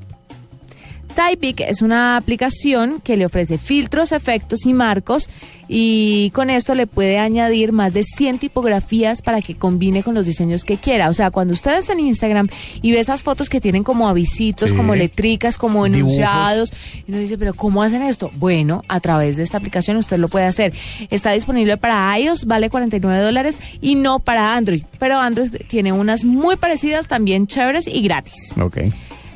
[1.12, 5.28] Typic es una aplicación que le ofrece filtros, efectos y marcos
[5.68, 10.26] y con esto le puede añadir más de 100 tipografías para que combine con los
[10.26, 11.08] diseños que quiera.
[11.08, 12.48] O sea, cuando usted está en Instagram
[12.82, 14.76] y ve esas fotos que tienen como avisitos, Sí.
[14.76, 16.00] como letricas, como Dibujos.
[16.16, 16.72] enunciados,
[17.06, 18.30] y uno dice, pero ¿cómo hacen esto?
[18.34, 20.72] Bueno, a través de esta aplicación usted lo puede hacer.
[21.10, 26.24] Está disponible para iOS, vale 49 dólares y no para Android, pero Android tiene unas
[26.24, 28.52] muy parecidas, también chéveres y gratis.
[28.60, 28.78] Ok.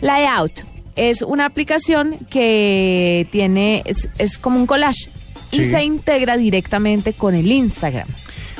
[0.02, 0.60] Layout
[0.96, 5.08] es una aplicación que tiene, es, es como un collage
[5.52, 8.08] y se integra directamente con el Instagram.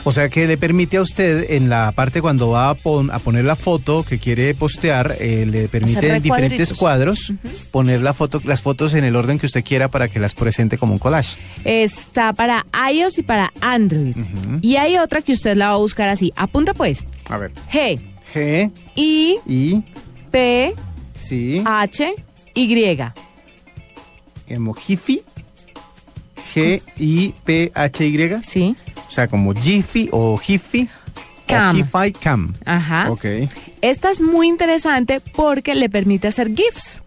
[0.05, 3.18] O sea que le permite a usted en la parte cuando va a, pon- a
[3.18, 7.33] poner la foto que quiere postear, eh, le permite en diferentes cuadros
[7.72, 10.79] poner la foto, las fotos en el orden que usted quiera para que las presente
[10.79, 11.37] como un collage.
[11.64, 14.14] Está para iOS y para Android.
[14.62, 16.33] Y hay otra que usted la va a buscar así.
[16.37, 17.05] Apunta pues.
[17.29, 17.51] A ver.
[17.72, 17.99] G,
[18.33, 19.83] G, I, I,
[20.31, 20.72] P,
[21.20, 22.14] sí, H,
[22.55, 23.12] Y.
[24.48, 25.22] emojifi,
[26.55, 28.42] G, I, P, H, Y.
[28.42, 28.76] Sí.
[29.07, 30.88] O sea, como Jiffy o Jiffy.
[31.46, 31.70] Cam.
[31.70, 32.55] O Jiffy Cam.
[32.64, 33.11] Ajá.
[33.11, 33.24] Ok.
[33.81, 37.02] Esta es muy interesante porque le permite hacer GIFs.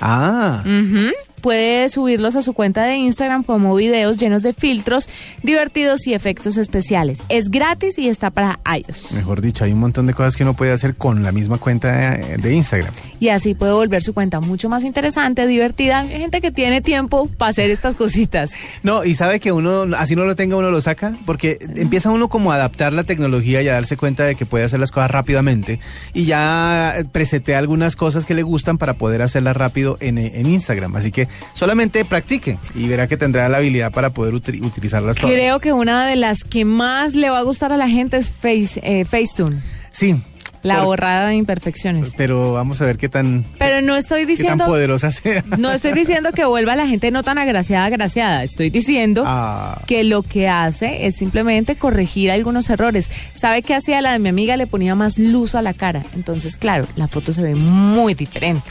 [0.00, 1.10] Ah, Ujú.
[1.40, 5.08] Puede subirlos a su cuenta de Instagram como videos llenos de filtros
[5.42, 7.22] divertidos y efectos especiales.
[7.28, 9.12] Es gratis y está para iOS.
[9.14, 11.92] mejor dicho, hay un montón de cosas que uno puede hacer con la misma cuenta
[11.92, 12.92] de, de Instagram.
[13.20, 16.00] Y así puede volver su cuenta mucho más interesante, divertida.
[16.00, 18.52] Hay gente que tiene tiempo para hacer estas cositas.
[18.82, 22.28] No, y sabe que uno, así no lo tenga, uno lo saca, porque empieza uno
[22.28, 25.10] como a adaptar la tecnología y a darse cuenta de que puede hacer las cosas
[25.10, 25.80] rápidamente
[26.14, 30.96] y ya presetea algunas cosas que le gustan para poder hacerlas rápido en, en Instagram.
[30.96, 35.30] Así que solamente practique y verá que tendrá la habilidad para poder uti- utilizarlas todas.
[35.34, 38.30] Creo que una de las que más le va a gustar a la gente es
[38.30, 39.60] Face, eh, Facetune.
[39.90, 40.16] Sí,
[40.62, 42.14] La borrada de imperfecciones.
[42.16, 44.64] Pero vamos a ver qué tan, Pero no estoy qué tan diciendo...
[44.66, 45.44] poderosa sea.
[45.58, 48.42] No estoy diciendo que vuelva la gente no tan agraciada, agraciada.
[48.42, 49.80] Estoy diciendo Ah.
[49.86, 53.08] que lo que hace es simplemente corregir algunos errores.
[53.34, 54.56] ¿Sabe qué hacía la de mi amiga?
[54.56, 56.02] Le ponía más luz a la cara.
[56.14, 58.68] Entonces, claro, la foto se ve muy diferente.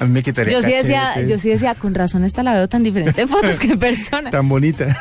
[0.00, 1.30] A mí me quitaría Yo sí decía, cachetes.
[1.30, 4.30] yo sí decía, con razón esta la veo tan diferente en fotos que en persona.
[4.30, 4.96] Tan bonita.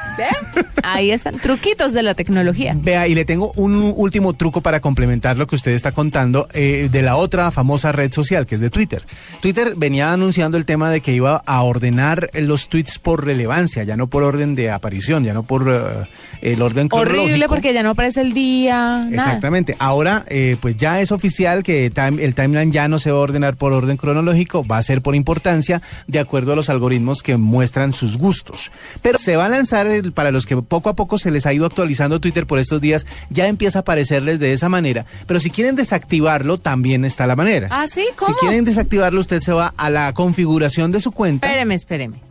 [0.83, 2.75] Ahí están, truquitos de la tecnología.
[2.79, 6.89] Vea, y le tengo un último truco para complementar lo que usted está contando eh,
[6.91, 9.03] de la otra famosa red social, que es de Twitter.
[9.41, 13.97] Twitter venía anunciando el tema de que iba a ordenar los tweets por relevancia, ya
[13.97, 16.07] no por orden de aparición, ya no por eh,
[16.41, 17.47] el orden Horrible cronológico.
[17.49, 19.05] porque ya no aparece el día.
[19.05, 19.09] nada.
[19.11, 19.75] Exactamente.
[19.79, 23.21] Ahora, eh, pues ya es oficial que time- el timeline ya no se va a
[23.21, 27.93] ordenar por orden cronológico, va a por importancia, de acuerdo a los algoritmos que muestran
[27.93, 28.71] sus gustos.
[29.01, 31.53] Pero se va a lanzar, el- para los que poco a poco se les ha
[31.53, 35.05] ido actualizando Twitter por estos días, ya empieza a aparecerles de esa manera.
[35.27, 37.67] Pero si quieren desactivarlo, también está la manera.
[37.71, 38.05] Ah, ¿sí?
[38.15, 38.33] ¿Cómo?
[38.33, 41.47] Si quieren desactivarlo, usted se va a la configuración de su cuenta.
[41.47, 42.21] Espéreme, espéreme.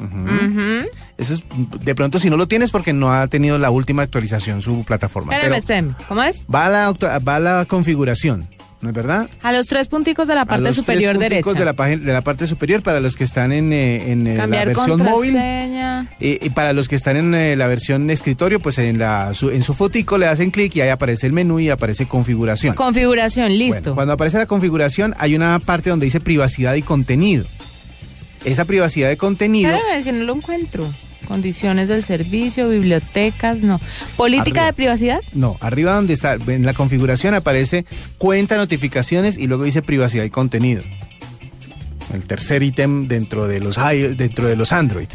[1.19, 1.43] Eso es,
[1.83, 5.33] de pronto, si no lo tienes, porque no ha tenido la última actualización su plataforma.
[5.33, 5.95] Espéreme, Pero espéreme.
[6.09, 6.45] ¿Cómo es?
[6.53, 8.49] va a la, va a la configuración,
[8.87, 9.29] ¿no es verdad?
[9.43, 11.59] A los tres punticos de la a parte los superior tres punticos derecha.
[11.59, 14.37] de la, página, de la parte superior para los que están en, eh, en, eh,
[14.37, 15.33] la versión móvil.
[15.33, 16.13] contraseña.
[16.21, 19.65] Y, para los que están en eh, la versión escritorio, pues en, la, su, en
[19.65, 22.77] su fotico le hacen clic y ahí aparece el menú y aparece configuración.
[22.77, 23.95] Configuración, Bueno, listo.
[23.97, 27.45] cuando aparece la configuración hay una parte donde dice privacidad y contenido.
[28.45, 29.75] Esa privacidad de contenido...
[29.75, 30.87] Espérame, es que no lo encuentro.
[31.27, 33.81] Condiciones del servicio, bibliotecas, no.
[34.17, 34.67] Política Arriba.
[34.67, 35.21] de privacidad.
[35.35, 37.85] No, arriba donde está, en la configuración aparece
[38.19, 40.83] cuenta, notificaciones y luego dice privacidad y contenido.
[42.15, 43.77] El tercer ítem dentro de los
[44.17, 45.09] dentro de los Android.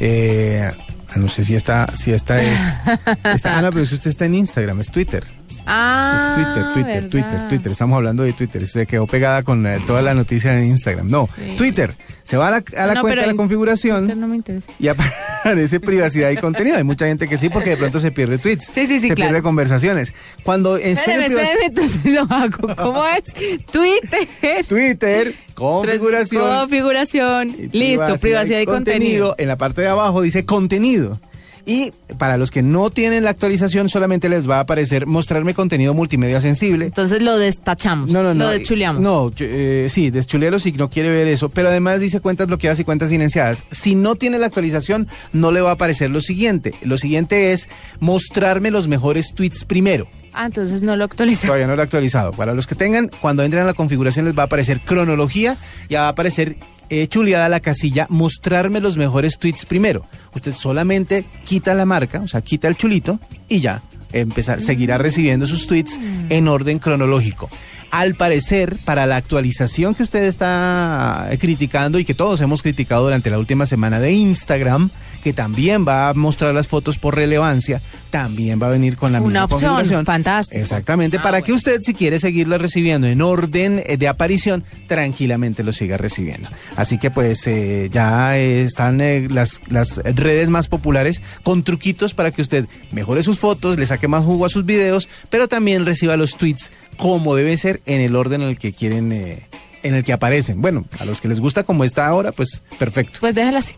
[0.00, 0.68] Eh,
[1.08, 2.58] ah, no sé si esta, si esta es.
[3.34, 5.24] esta- ah, no, pero si usted está en Instagram, es Twitter.
[5.66, 7.10] Ah, es Twitter, Twitter, ¿verdad?
[7.10, 7.72] Twitter, Twitter.
[7.72, 8.66] Estamos hablando de Twitter.
[8.66, 11.08] Se quedó pegada con eh, toda la noticia en Instagram.
[11.10, 11.54] No, Sí.
[11.56, 11.94] Twitter.
[12.22, 14.66] Se va a la, a la No, cuenta de la configuración no me interesa.
[14.78, 16.76] y aparece privacidad y contenido.
[16.78, 18.70] Hay mucha gente que sí, porque de pronto se pierde tweets.
[18.74, 19.30] Sí, sí, sí, Se claro.
[19.30, 20.14] pierde conversaciones.
[20.42, 22.74] Cuando en serio privac- espéreme, entonces lo hago.
[22.76, 23.24] ¿Cómo es?
[23.70, 24.64] Twitter.
[24.66, 26.48] Twitter, configuración.
[26.60, 27.48] Configuración.
[27.50, 29.34] y Listo, privacidad y contenido.
[29.38, 31.20] En la parte de abajo dice contenido.
[31.66, 35.94] Y para los que no tienen la actualización, solamente les va a aparecer mostrarme contenido
[35.94, 36.86] multimedia sensible.
[36.86, 38.10] Entonces lo destachamos.
[38.10, 38.44] No, no, no.
[38.44, 39.00] Lo deschuleamos.
[39.00, 41.48] No, eh, sí, deschulealo si no quiere ver eso.
[41.48, 43.62] Pero además dice cuentas bloqueadas y cuentas silenciadas.
[43.70, 46.74] Si no tiene la actualización, no le va a aparecer lo siguiente.
[46.82, 50.06] Lo siguiente es mostrarme los mejores tweets primero.
[50.34, 51.46] Ah, entonces no lo actualizo.
[51.46, 52.32] Todavía no lo he actualizado.
[52.32, 55.56] Para los que tengan, cuando entren a la configuración les va a aparecer cronología,
[55.88, 56.56] ya va a aparecer
[56.90, 60.04] eh, chuleada la casilla, mostrarme los mejores tweets primero.
[60.34, 63.18] Usted solamente quita la marca, o sea, quita el chulito
[63.48, 67.48] y ya, empezar, seguirá recibiendo sus tweets en orden cronológico.
[67.96, 73.30] Al parecer, para la actualización que usted está criticando y que todos hemos criticado durante
[73.30, 74.90] la última semana de Instagram,
[75.22, 77.80] que también va a mostrar las fotos por relevancia,
[78.10, 80.04] también va a venir con la Una misma opción, configuración.
[80.06, 80.60] fantástico.
[80.60, 81.46] Exactamente, Ah, para bueno.
[81.46, 86.48] que usted, si quiere seguirlo recibiendo en orden eh, de aparición, tranquilamente lo siga recibiendo.
[86.76, 92.12] Así que pues eh, ya eh, están eh, las, las redes más populares con truquitos
[92.12, 95.86] para que usted mejore sus fotos, le saque más jugo a sus videos, pero también
[95.86, 99.48] reciba los tweets como debe ser en el orden en el que quieren, eh,
[99.82, 100.60] en el que aparecen.
[100.60, 103.18] Bueno, a los que les gusta como está ahora, pues perfecto.
[103.20, 103.76] Pues déjala así.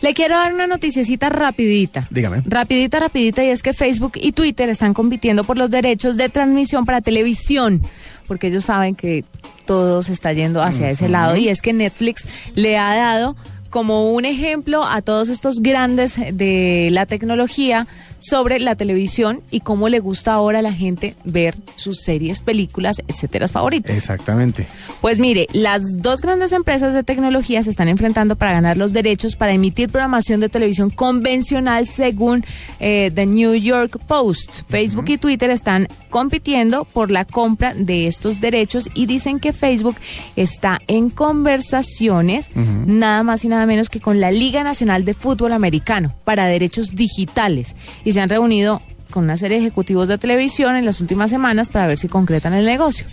[0.00, 2.08] Le quiero dar una noticiecita rapidita.
[2.10, 2.42] Dígame.
[2.46, 6.86] Rapidita, rapidita, y es que Facebook y Twitter están compitiendo por los derechos de transmisión
[6.86, 7.82] para televisión,
[8.26, 9.24] porque ellos saben que
[9.66, 13.36] todo se está yendo hacia ese lado, y es que Netflix le ha dado
[13.76, 17.86] como un ejemplo a todos estos grandes de la tecnología
[18.20, 23.02] sobre la televisión y cómo le gusta ahora a la gente ver sus series, películas,
[23.06, 23.94] etcétera, favoritas.
[23.94, 24.66] Exactamente.
[25.02, 29.36] Pues mire, las dos grandes empresas de tecnología se están enfrentando para ganar los derechos
[29.36, 32.44] para emitir programación de televisión convencional según
[32.80, 34.62] eh, The New York Post.
[34.68, 39.96] Facebook y Twitter están compitiendo por la compra de estos derechos y dicen que Facebook
[40.34, 45.52] está en conversaciones nada más y nada menos que con la Liga Nacional de Fútbol
[45.52, 50.76] Americano para derechos digitales y se han reunido con una serie de ejecutivos de televisión
[50.76, 53.06] en las últimas semanas para ver si concretan el negocio.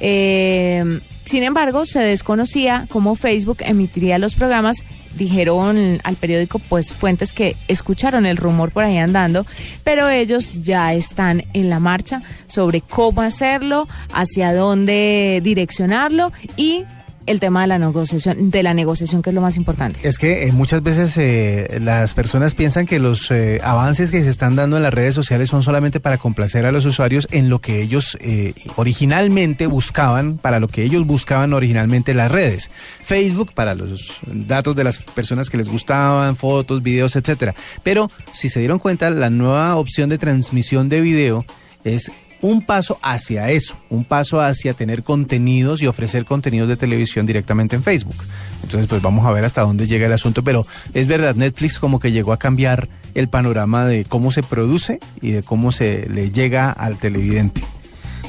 [0.00, 4.84] Eh, sin embargo, se desconocía cómo Facebook emitiría los programas.
[5.16, 9.44] Dijeron al periódico, pues, fuentes que escucharon el rumor por ahí andando,
[9.82, 16.84] pero ellos ya están en la marcha sobre cómo hacerlo, hacia dónde direccionarlo y
[17.26, 19.98] el tema de la negociación, de la negociación que es lo más importante.
[20.02, 24.30] Es que eh, muchas veces eh, las personas piensan que los eh, avances que se
[24.30, 27.60] están dando en las redes sociales son solamente para complacer a los usuarios en lo
[27.60, 32.70] que ellos eh, originalmente buscaban, para lo que ellos buscaban originalmente las redes.
[33.02, 37.54] Facebook para los datos de las personas que les gustaban, fotos, videos, etcétera.
[37.82, 41.44] Pero si se dieron cuenta, la nueva opción de transmisión de video
[41.84, 42.10] es
[42.46, 47.74] un paso hacia eso, un paso hacia tener contenidos y ofrecer contenidos de televisión directamente
[47.74, 48.16] en Facebook.
[48.62, 51.98] Entonces, pues vamos a ver hasta dónde llega el asunto, pero es verdad, Netflix como
[51.98, 56.30] que llegó a cambiar el panorama de cómo se produce y de cómo se le
[56.30, 57.64] llega al televidente.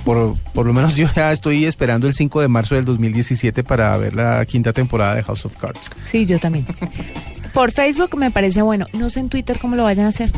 [0.03, 3.95] Por, por lo menos yo ya estoy esperando el 5 de marzo del 2017 para
[3.97, 5.91] ver la quinta temporada de House of Cards.
[6.07, 6.65] Sí, yo también.
[7.53, 8.85] Por Facebook me parece bueno.
[8.93, 10.31] No sé en Twitter cómo lo vayan a hacer.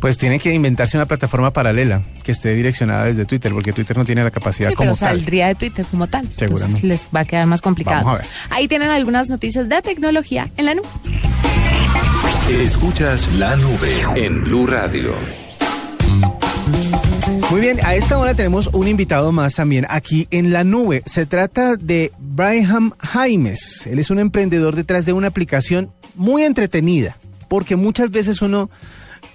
[0.00, 4.04] Pues tienen que inventarse una plataforma paralela que esté direccionada desde Twitter, porque Twitter no
[4.04, 5.16] tiene la capacidad Sí, como pero tal.
[5.18, 6.22] saldría de Twitter como tal.
[6.24, 6.86] Entonces Seguramente.
[6.86, 8.04] les va a quedar más complicado.
[8.04, 8.26] Vamos a ver.
[8.50, 10.88] Ahí tienen algunas noticias de tecnología en la nube.
[12.62, 15.14] Escuchas la nube en Blue Radio.
[17.48, 21.02] Muy bien, a esta hora tenemos un invitado más también aquí en la nube.
[21.06, 23.86] Se trata de Braham Jaimes.
[23.86, 27.16] Él es un emprendedor detrás de una aplicación muy entretenida,
[27.48, 28.68] porque muchas veces uno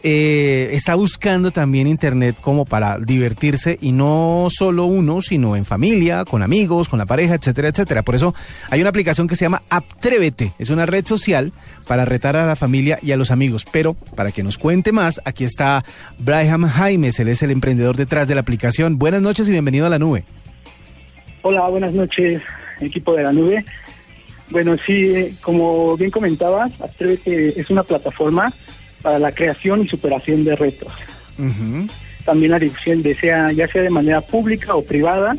[0.03, 6.25] eh, está buscando también internet como para divertirse y no solo uno, sino en familia,
[6.25, 8.01] con amigos, con la pareja, etcétera, etcétera.
[8.01, 8.33] Por eso
[8.69, 10.53] hay una aplicación que se llama Atrévete.
[10.59, 11.51] Es una red social
[11.87, 13.65] para retar a la familia y a los amigos.
[13.71, 15.83] Pero para que nos cuente más, aquí está
[16.17, 17.19] Braham Jaimes.
[17.19, 18.97] Él es el emprendedor detrás de la aplicación.
[18.97, 20.23] Buenas noches y bienvenido a la nube.
[21.43, 22.41] Hola, buenas noches,
[22.79, 23.65] equipo de la nube.
[24.49, 28.53] Bueno, sí, eh, como bien comentabas, Atrévete es una plataforma
[29.01, 30.91] para la creación y superación de retos.
[32.25, 35.35] También la difusión de sea, ya sea de manera pública o privada.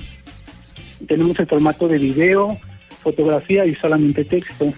[1.06, 2.58] Tenemos el formato de video,
[3.02, 4.72] fotografía y solamente texto.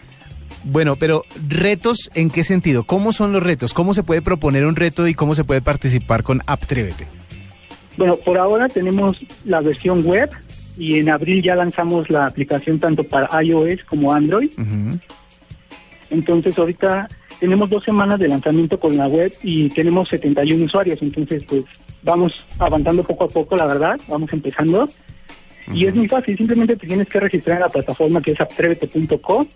[0.64, 2.84] Bueno, pero retos, ¿en qué sentido?
[2.84, 3.74] ¿Cómo son los retos?
[3.74, 7.06] ¿Cómo se puede proponer un reto y cómo se puede participar con Atrévete?
[7.96, 10.30] Bueno, por ahora tenemos la versión web
[10.76, 14.50] y en abril ya lanzamos la aplicación tanto para iOS como Android.
[16.10, 17.08] Entonces ahorita
[17.40, 21.62] tenemos dos semanas de lanzamiento con la web y tenemos 71 usuarios, entonces pues
[22.02, 24.88] vamos avanzando poco a poco, la verdad, vamos empezando.
[25.72, 29.46] Y es muy fácil, simplemente te tienes que registrar en la plataforma que es atrévete.co.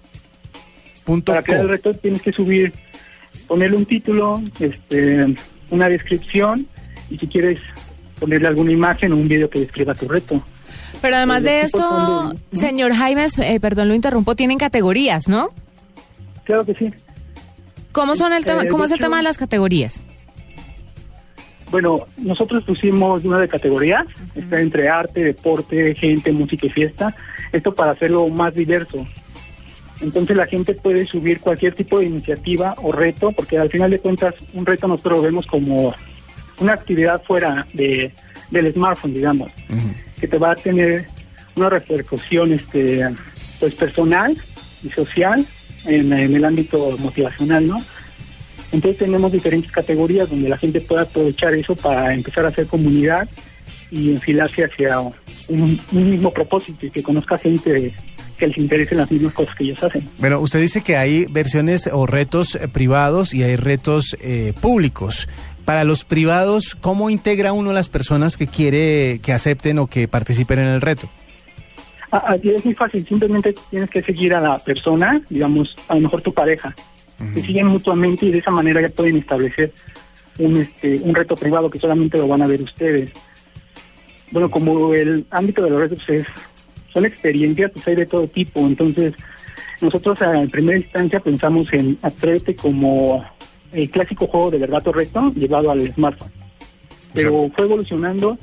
[1.05, 2.73] Punto Para crear el reto tienes que subir,
[3.47, 5.35] ponerle un título, este,
[5.71, 6.67] una descripción
[7.11, 7.61] y si quieres
[8.19, 10.43] ponerle alguna imagen o un video que describa tu reto.
[11.01, 15.51] Pero además de esto, son de- señor Jaimes, eh, perdón, lo interrumpo, tienen categorías, ¿no?
[16.45, 16.89] Claro que sí.
[17.99, 20.05] ¿Cómo son el tema, Eh, cómo de es el tema de las categorías?
[21.73, 27.13] Bueno, nosotros pusimos nueve categorías, está entre arte, deporte, gente, música y fiesta,
[27.51, 29.05] esto para hacerlo más diverso.
[30.01, 33.99] Entonces la gente puede subir cualquier tipo de iniciativa o reto, porque al final de
[33.99, 35.93] cuentas un reto nosotros lo vemos como
[36.61, 38.13] una actividad fuera de,
[38.53, 39.51] del smartphone, digamos,
[40.21, 41.09] que te va a tener
[41.57, 43.09] una repercusión este,
[43.59, 44.37] pues personal
[44.85, 45.45] y social
[45.85, 47.83] en, el ámbito motivacional, ¿no?
[48.71, 53.29] Entonces tenemos diferentes categorías donde la gente puede aprovechar eso para empezar a hacer comunidad
[53.91, 57.95] y enfilarse hacia un, mismo propósito y que conozca gente
[58.37, 60.09] que les interesen las mismas cosas que ellos hacen.
[60.19, 65.29] Bueno, usted dice que hay versiones o retos eh, privados y hay retos eh, públicos.
[65.65, 70.09] Para los privados, ¿cómo integra uno a las personas que quiere que acepten o que
[70.09, 71.11] participen en el reto?
[72.11, 75.95] Ah, ah, y es muy fácil, simplemente tienes que seguir a la persona, digamos, a
[75.95, 76.75] lo mejor tu pareja.
[77.35, 79.73] Se siguen mutuamente y de esa manera ya pueden establecer
[80.39, 83.11] un, este, un reto privado que solamente lo van a ver ustedes.
[84.31, 86.27] Bueno, como el ámbito de los retos es,
[86.93, 88.61] son experiencias, pues hay de todo tipo.
[88.61, 89.15] Entonces,
[89.81, 93.25] nosotros ah, en primera instancia pensamos en Atrévete como
[93.73, 96.33] el clásico juego de verdad o reto llevado al smartphone.
[97.15, 98.39] Pero fue evolucionando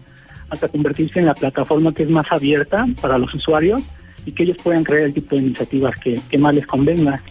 [0.56, 3.82] hasta convertirse en la plataforma que es más abierta para los usuarios
[4.26, 7.22] y que ellos puedan crear el tipo de iniciativas que, que más les convenga.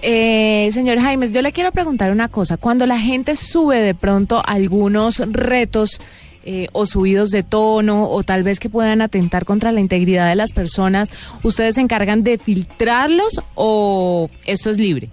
[0.00, 2.56] Eh, señor Jaimes, yo le quiero preguntar una cosa.
[2.56, 6.00] Cuando la gente sube de pronto algunos retos
[6.44, 10.36] eh, o subidos de tono o tal vez que puedan atentar contra la integridad de
[10.36, 11.10] las personas,
[11.42, 15.10] ¿ustedes se encargan de filtrarlos o esto es libre?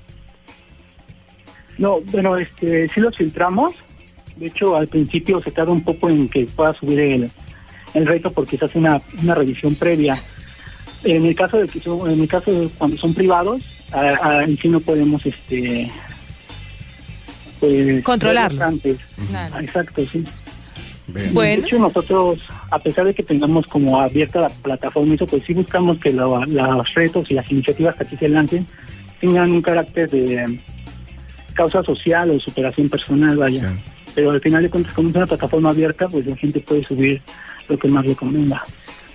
[1.77, 3.73] No, bueno, este, sí los filtramos.
[4.37, 7.31] De hecho, al principio se tarda un poco en que pueda subir el,
[7.93, 10.17] el reto porque se hace una, una revisión previa.
[11.03, 13.61] En el caso de que son, en el caso de cuando son privados,
[13.91, 15.89] a- a- en sí no podemos este
[17.59, 18.03] pues
[18.61, 18.97] antes.
[19.29, 19.59] Claro.
[19.59, 20.23] Exacto, sí.
[21.07, 21.33] Bien.
[21.33, 21.61] Bueno.
[21.61, 22.39] De hecho, nosotros
[22.71, 26.43] a pesar de que tengamos como abierta la plataforma, eso pues sí buscamos que lo-
[26.45, 28.65] los retos y las iniciativas que aquí se lancen
[29.21, 30.59] tengan un carácter de
[31.53, 33.69] causa social o superación personal, vaya.
[33.69, 33.75] Sí.
[34.15, 37.21] Pero al final de cuentas, como es una plataforma abierta, pues la gente puede subir
[37.67, 38.61] lo que más le convenga.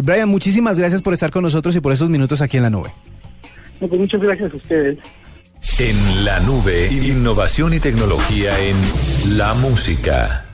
[0.01, 2.91] Brian, muchísimas gracias por estar con nosotros y por esos minutos aquí en la nube.
[3.81, 4.99] No, pues muchas gracias a ustedes.
[5.79, 8.77] En la nube, innovación y tecnología en
[9.37, 10.45] la música.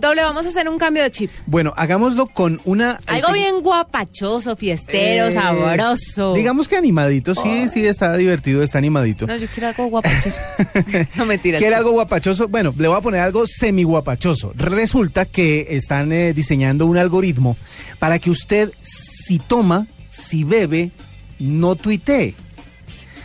[0.00, 1.30] Doble, vamos a hacer un cambio de chip.
[1.46, 2.98] Bueno, hagámoslo con una...
[3.06, 6.32] Algo bien guapachoso, fiestero, Eh, sabroso.
[6.34, 9.26] Digamos que animadito, sí, sí, está divertido, está animadito.
[9.26, 10.40] No, yo quiero algo guapachoso.
[11.16, 11.58] no mentira.
[11.58, 12.48] ¿Quiere algo guapachoso?
[12.48, 14.52] Bueno, le voy a poner algo semi guapachoso.
[14.56, 17.56] Resulta que están eh, diseñando un algoritmo
[17.98, 20.92] para que usted, si toma, si bebe,
[21.38, 22.34] no tuitee.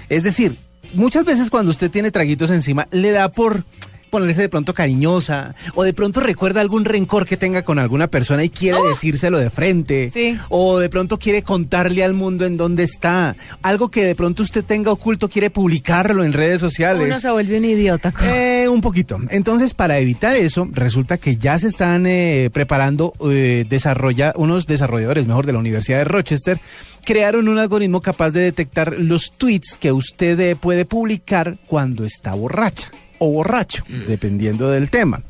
[0.09, 0.55] Es decir,
[0.93, 3.63] muchas veces cuando usted tiene traguitos encima, le da por
[4.09, 8.43] ponerse de pronto cariñosa o de pronto recuerda algún rencor que tenga con alguna persona
[8.43, 10.37] y quiere decírselo de frente Sí.
[10.49, 14.63] o de pronto quiere contarle al mundo en dónde está algo que de pronto usted
[14.63, 18.13] tenga oculto quiere publicarlo en redes sociales Uno se vuelve un idiota.
[18.23, 19.19] eh, un poquito.
[19.29, 25.27] Entonces, para evitar eso, resulta que ya se están eh, preparando eh, desarrolla, unos desarrolladores,
[25.27, 26.59] mejor, de la Universidad de Rochester,
[27.03, 32.33] crearon un algoritmo capaz de detectar los tweets que usted eh, puede publicar cuando está
[32.33, 32.89] borracha
[33.19, 35.21] o borracho, dependiendo del tema.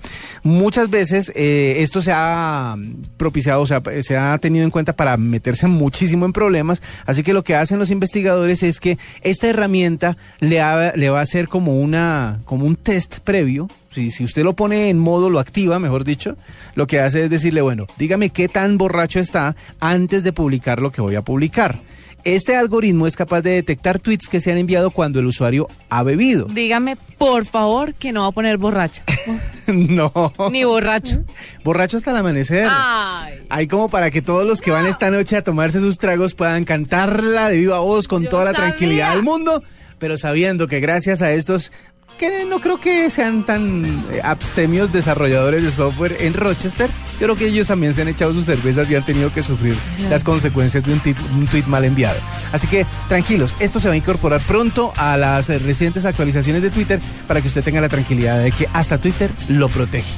[0.43, 2.75] Muchas veces eh, esto se ha
[3.17, 7.33] propiciado, o sea, se ha tenido en cuenta para meterse muchísimo en problemas, así que
[7.33, 11.47] lo que hacen los investigadores es que esta herramienta le, ha- le va a hacer
[11.47, 13.67] como una como un test previo.
[13.91, 16.35] Si, si usted lo pone en modo, lo activa, mejor dicho,
[16.75, 20.91] lo que hace es decirle, bueno, dígame qué tan borracho está antes de publicar lo
[20.91, 21.79] que voy a publicar.
[22.25, 26.01] Este algoritmo es capaz de detectar tweets que se han enviado cuando el usuario ha
[26.01, 26.47] bebido.
[26.49, 29.03] Dígame, por favor, que no va a poner borracha.
[29.67, 30.33] no.
[30.51, 31.23] Ni borracho.
[31.63, 32.67] Borracho hasta el amanecer.
[32.67, 33.45] Ay.
[33.49, 36.63] Hay como para que todos los que van esta noche a tomarse sus tragos puedan
[36.63, 38.67] cantarla de viva voz con Yo toda la sabía.
[38.69, 39.61] tranquilidad del mundo,
[39.99, 41.71] pero sabiendo que gracias a estos
[42.17, 46.89] que no creo que sean tan eh, abstemios desarrolladores de software en Rochester,
[47.19, 49.75] yo creo que ellos también se han echado sus cervezas y han tenido que sufrir
[50.09, 51.01] las consecuencias de un,
[51.37, 52.19] un tweet mal enviado.
[52.51, 56.69] Así que tranquilos, esto se va a incorporar pronto a las eh, recientes actualizaciones de
[56.69, 60.13] Twitter para que usted tenga la tranquilidad de que hasta Twitter lo protege.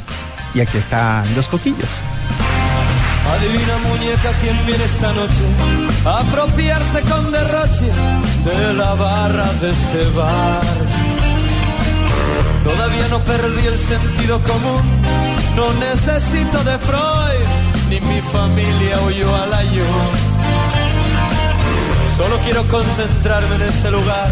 [0.54, 2.02] Y aquí están los coquillos.
[3.32, 5.44] Adivina muñeca quién viene esta noche
[6.06, 7.92] a apropiarse con derroche
[8.46, 10.97] de la barra de este bar.
[12.64, 14.84] Todavía no perdí el sentido común,
[15.56, 17.46] no necesito de Freud,
[17.90, 20.38] ni mi familia huyó al ayuno.
[22.16, 24.32] Solo quiero concentrarme en este lugar.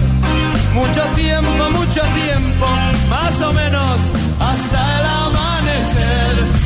[0.73, 2.67] Mucho tiempo, mucho tiempo,
[3.09, 6.65] más o menos hasta el amanecer.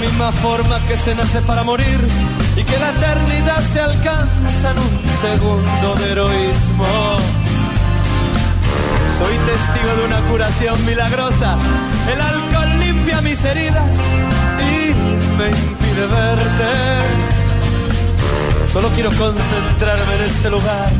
[0.00, 1.98] Misma forma que se nace para morir
[2.56, 6.86] y que la eternidad se alcanza en un segundo de heroísmo.
[9.18, 11.58] Soy testigo de una curación milagrosa.
[12.12, 13.96] El alcohol limpia mis heridas
[14.58, 14.94] y
[15.38, 16.70] me impide verte.
[18.72, 20.90] Solo quiero concentrarme en este lugar.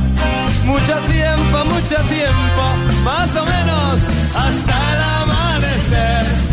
[0.65, 2.63] Mucho tiempo, mucho tiempo,
[3.05, 4.01] más o menos
[4.35, 6.50] hasta el amanecer.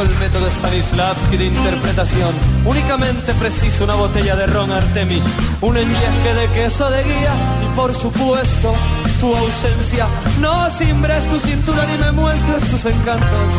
[0.00, 2.32] El método Stanislavski de interpretación.
[2.64, 5.20] Únicamente preciso una botella de ron Artemi,
[5.60, 8.74] un enyesque de queso de guía y por supuesto
[9.20, 10.06] tu ausencia.
[10.40, 13.52] No simbres tu cintura ni me muestres tus encantos.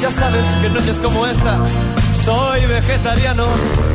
[0.00, 1.58] Ya sabes que en noches como esta
[2.24, 3.46] soy vegetariano,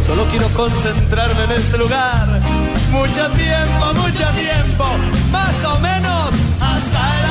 [0.06, 2.42] solo quiero concentrarme en este lugar.
[2.92, 4.86] Mucho tiempo, mucho tiempo,
[5.32, 6.30] más o menos
[6.62, 7.25] hasta el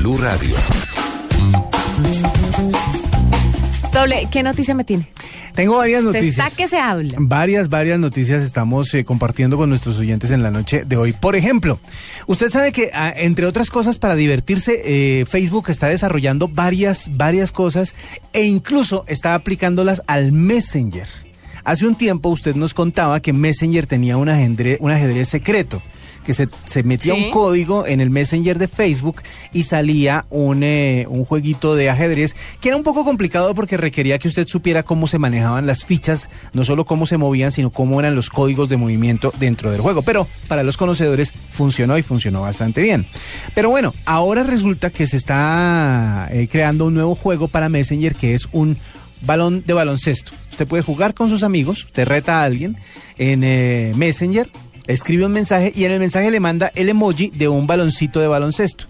[0.00, 0.56] Blue Radio.
[3.92, 5.06] Doble, ¿qué noticia me tiene?
[5.54, 6.46] Tengo varias noticias.
[6.46, 7.18] está que se habla.
[7.18, 11.12] Varias, varias noticias estamos eh, compartiendo con nuestros oyentes en la noche de hoy.
[11.12, 11.78] Por ejemplo,
[12.26, 17.52] usted sabe que, ah, entre otras cosas, para divertirse, eh, Facebook está desarrollando varias, varias
[17.52, 17.94] cosas
[18.32, 21.08] e incluso está aplicándolas al Messenger.
[21.62, 25.82] Hace un tiempo usted nos contaba que Messenger tenía un ajedrez, un ajedrez secreto
[26.24, 27.24] que se, se metía Sí.
[27.24, 32.36] un código en el Messenger de Facebook y salía un, eh, un jueguito de ajedrez
[32.60, 36.28] que era un poco complicado porque requería que usted supiera cómo se manejaban las fichas,
[36.52, 40.02] no solo cómo se movían, sino cómo eran los códigos de movimiento dentro del juego.
[40.02, 43.06] Pero para los conocedores funcionó y funcionó bastante bien.
[43.54, 48.34] Pero bueno, ahora resulta que se está eh, creando un nuevo juego para Messenger que
[48.34, 48.76] es un
[49.22, 50.32] balón de baloncesto.
[50.50, 52.76] Usted puede jugar con sus amigos, usted reta a alguien
[53.18, 54.50] en eh, Messenger,
[54.90, 58.28] escribe un mensaje y en el mensaje le manda el emoji de un baloncito de
[58.28, 58.84] baloncesto.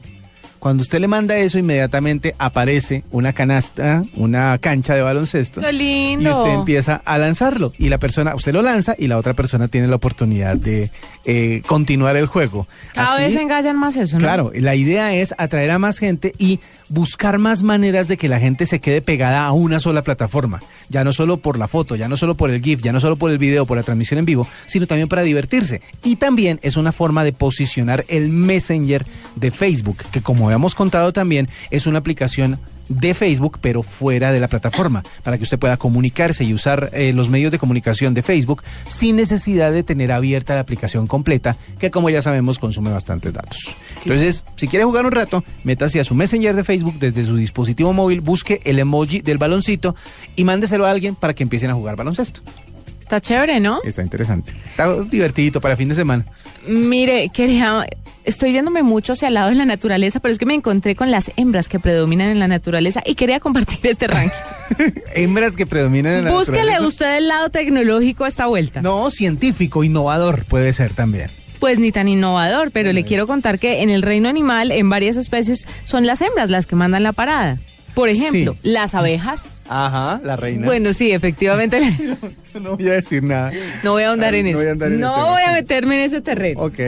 [0.58, 5.62] Cuando usted le manda eso, inmediatamente aparece una canasta, una cancha de baloncesto.
[5.62, 6.28] ¡Qué lindo!
[6.28, 7.72] Y usted empieza a lanzarlo.
[7.78, 10.90] Y la persona, usted lo lanza y la otra persona tiene la oportunidad de
[11.24, 12.68] eh, continuar el juego.
[12.94, 14.20] Cada Así- vez engallan más eso, ¿no?
[14.20, 16.60] Claro, la idea es atraer a más gente y
[16.90, 20.60] buscar más maneras de que la gente se quede pegada a una sola plataforma.
[20.88, 23.16] Ya no solo por la foto, ya no solo por el GIF, ya no solo
[23.16, 25.80] por el video, por la transmisión en vivo, sino también para divertirse.
[26.02, 31.12] Y también es una forma de posicionar el Messenger de Facebook, que como habíamos contado
[31.12, 32.58] también es una aplicación
[32.90, 37.12] de Facebook, pero fuera de la plataforma, para que usted pueda comunicarse y usar eh,
[37.14, 41.90] los medios de comunicación de Facebook sin necesidad de tener abierta la aplicación completa, que
[41.90, 43.58] como ya sabemos consume bastantes datos.
[44.02, 47.92] Entonces, si quiere jugar un rato, métase a su Messenger de Facebook desde su dispositivo
[47.92, 49.94] móvil, busque el emoji del baloncito
[50.36, 52.42] y mándeselo a alguien para que empiecen a jugar baloncesto.
[52.98, 53.80] Está chévere, ¿no?
[53.82, 54.54] Está interesante.
[54.70, 56.24] Está divertidito para fin de semana.
[56.68, 57.86] Mire, quería,
[58.30, 61.10] estoy yéndome mucho hacia el lado de la naturaleza, pero es que me encontré con
[61.10, 64.30] las hembras que predominan en la naturaleza y quería compartir este ranking.
[65.14, 66.86] Hembras que predominan en la Búsquele naturaleza.
[66.86, 68.80] usted el lado tecnológico a esta vuelta.
[68.82, 71.30] No, científico, innovador puede ser también.
[71.58, 75.18] pues ni tan innovador, pero le quiero contar que en el reino animal, en varias
[75.18, 77.58] especies, son las hembras las que mandan la parada.
[77.94, 78.58] Por ejemplo, Sí.
[78.62, 79.48] las abejas.
[79.68, 80.64] Ajá, la reina.
[80.64, 81.80] Bueno, sí, efectivamente.
[82.60, 83.52] no voy a decir nada.
[83.84, 84.58] No voy a ahondar en No eso.
[84.58, 86.60] voy a en No tema, voy a meterme en ese terreno.
[86.62, 86.78] Ok.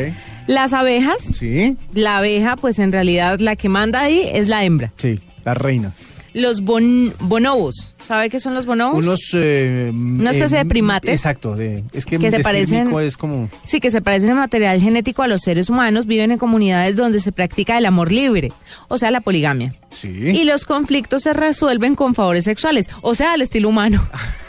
[0.47, 4.93] Las abejas, Sí, la abeja, pues en realidad la que manda ahí es la hembra.
[4.97, 5.93] sí, la reina.
[6.34, 9.05] Los bon- bonobos, ¿sabe qué son los bonobos?
[9.05, 9.32] Unos...
[9.34, 11.11] eh, Una especie de primates.
[11.12, 13.51] Exacto, de, es que, Que se parecen- es como...
[13.66, 17.20] Sí, que se parecen en material genético a los seres humanos, viven en comunidades donde
[17.20, 18.51] se practica el amor libre,
[18.88, 19.74] o sea, la poligamia.
[19.90, 20.09] Sí.
[20.30, 24.03] Y los conflictos se resuelven con favores sexuales, o sea, al estilo humano.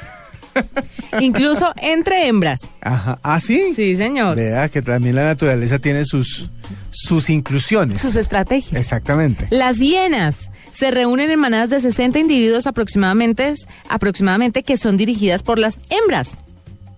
[1.20, 2.70] Incluso entre hembras.
[2.82, 3.20] Ajá.
[3.24, 3.74] ¿Ah, sí?
[3.76, 4.36] Sí, señor.
[4.36, 6.49] Vea que también la naturaleza tiene sus,
[6.89, 8.01] sus inclusiones.
[8.01, 8.80] Sus estrategias.
[8.80, 9.47] Exactamente.
[9.49, 13.54] Las hienas se reúnen en manadas de 60 individuos aproximadamente,
[13.89, 16.38] aproximadamente que son dirigidas por las hembras.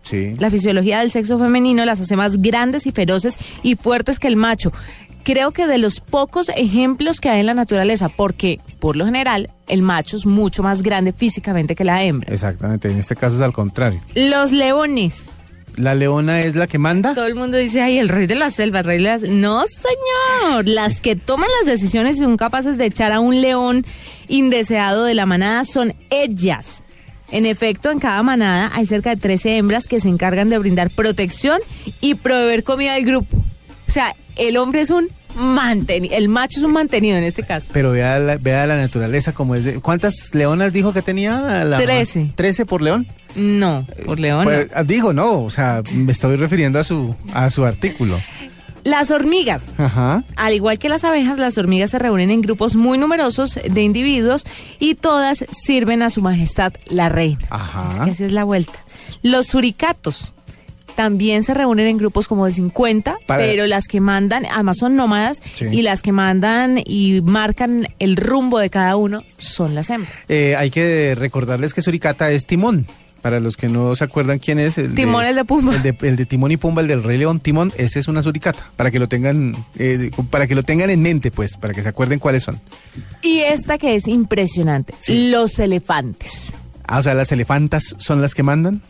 [0.01, 0.35] Sí.
[0.37, 4.35] La fisiología del sexo femenino las hace más grandes y feroces y fuertes que el
[4.35, 4.71] macho.
[5.25, 9.49] Creo que de los pocos ejemplos que hay en la naturaleza, porque por lo general
[9.67, 12.31] el macho es mucho más grande físicamente que la hembra.
[12.31, 12.91] Exactamente.
[12.91, 13.99] En este caso es al contrario.
[14.13, 15.31] Los leones.
[15.77, 17.15] ¿La leona es la que manda?
[17.15, 19.23] Todo el mundo dice, ay, el rey de la selva, el rey de las...
[19.23, 20.67] No, señor.
[20.67, 23.83] Las que toman las decisiones y son capaces de echar a un león
[24.27, 26.83] indeseado de la manada son ellas.
[27.31, 30.91] En efecto, en cada manada hay cerca de 13 hembras que se encargan de brindar
[30.91, 31.59] protección
[31.99, 33.37] y proveer comida al grupo.
[33.87, 37.69] O sea, el hombre es un mantenido, el macho es un mantenido en este caso.
[37.71, 39.79] Pero vea la, vea la naturaleza como es de...
[39.79, 41.63] ¿Cuántas leonas dijo que tenía?
[41.65, 42.31] La, Trece.
[42.35, 43.07] ¿Trece por león?
[43.35, 44.45] No, por león.
[44.45, 48.17] Pues, digo, no, o sea, me estoy refiriendo a su, a su artículo.
[48.85, 49.73] Las hormigas.
[49.77, 50.23] Ajá.
[50.35, 54.45] Al igual que las abejas, las hormigas se reúnen en grupos muy numerosos de individuos
[54.79, 57.41] y todas sirven a su majestad la reina.
[57.49, 57.89] Ajá.
[57.91, 58.73] Es que así es la vuelta.
[59.23, 60.34] Los suricatos
[60.95, 64.95] también se reúnen en grupos como de 50, Para- pero las que mandan, además son
[64.95, 65.65] nómadas, Sí.
[65.71, 70.13] y las que mandan y marcan el rumbo de cada uno son las hembras.
[70.29, 72.87] Eh, hay que recordarles que Suricata es Timón.
[73.21, 74.77] Para los que no se acuerdan quién es.
[74.77, 75.73] El Timón, el de Pumba.
[75.75, 77.39] El de, el de Timón y Pumba, el del Rey León.
[77.39, 78.69] Timón, ese es una suricata.
[78.75, 81.89] Para que lo tengan, eh, para que lo tengan en mente, pues, para que se
[81.89, 82.59] acuerden cuáles son.
[83.23, 85.29] Y esta que es impresionante, Sí.
[85.31, 86.53] los elefantes.
[86.85, 88.83] Ah, o sea, las elefantas son las que mandan.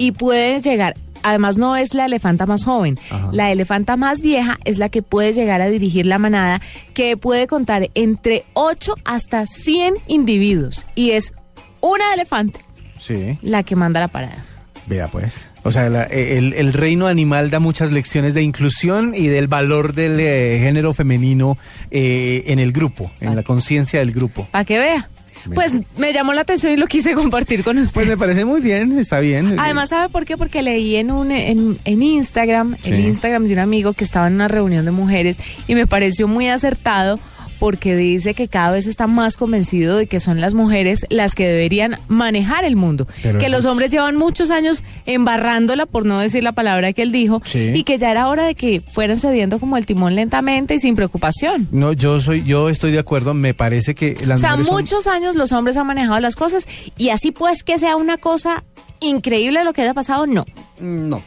[0.00, 0.94] y puede llegar.
[1.22, 2.98] Además, no es la elefanta más joven.
[3.10, 3.28] Ajá.
[3.32, 6.60] La elefanta más vieja es la que puede llegar a dirigir la manada,
[6.94, 10.86] que puede contar entre 8 hasta 100 individuos.
[10.94, 11.32] Y es
[11.80, 12.60] una elefante
[12.98, 13.38] Sí.
[13.42, 14.44] la que manda la parada.
[14.86, 15.50] Vea, pues.
[15.64, 19.92] O sea, la- el, el reino animal da muchas lecciones de inclusión y del valor
[19.92, 21.58] del eh, género femenino
[21.90, 24.48] eh, en el grupo, en la conciencia del grupo.
[24.50, 25.10] Para que vea.
[25.54, 27.94] Pues me llamó la atención y lo quise compartir con usted.
[27.94, 29.58] Pues me parece muy bien, está bien.
[29.58, 30.36] Además, ¿sabe por qué?
[30.36, 32.90] Porque leí en un en, en Instagram, Sí.
[32.90, 36.28] el Instagram de un amigo que estaba en una reunión de mujeres y me pareció
[36.28, 37.18] muy acertado
[37.58, 41.46] porque dice que cada vez está más convencido de que son las mujeres las que
[41.48, 43.06] deberían manejar el mundo.
[43.22, 47.02] Pero que los es- hombres llevan muchos años embarrándola, por no decir la palabra que
[47.02, 47.72] él dijo, Sí.
[47.74, 50.94] y que ya era hora de que fueran cediendo como el timón lentamente y sin
[50.96, 51.68] preocupación.
[51.72, 53.34] No, yo soy, yo estoy de acuerdo.
[53.34, 56.36] Me parece que las O sea, mujeres son- muchos años los hombres han manejado las
[56.36, 58.64] cosas y así pues que sea una cosa
[59.00, 60.44] increíble lo que haya pasado, no.
[60.80, 61.22] No.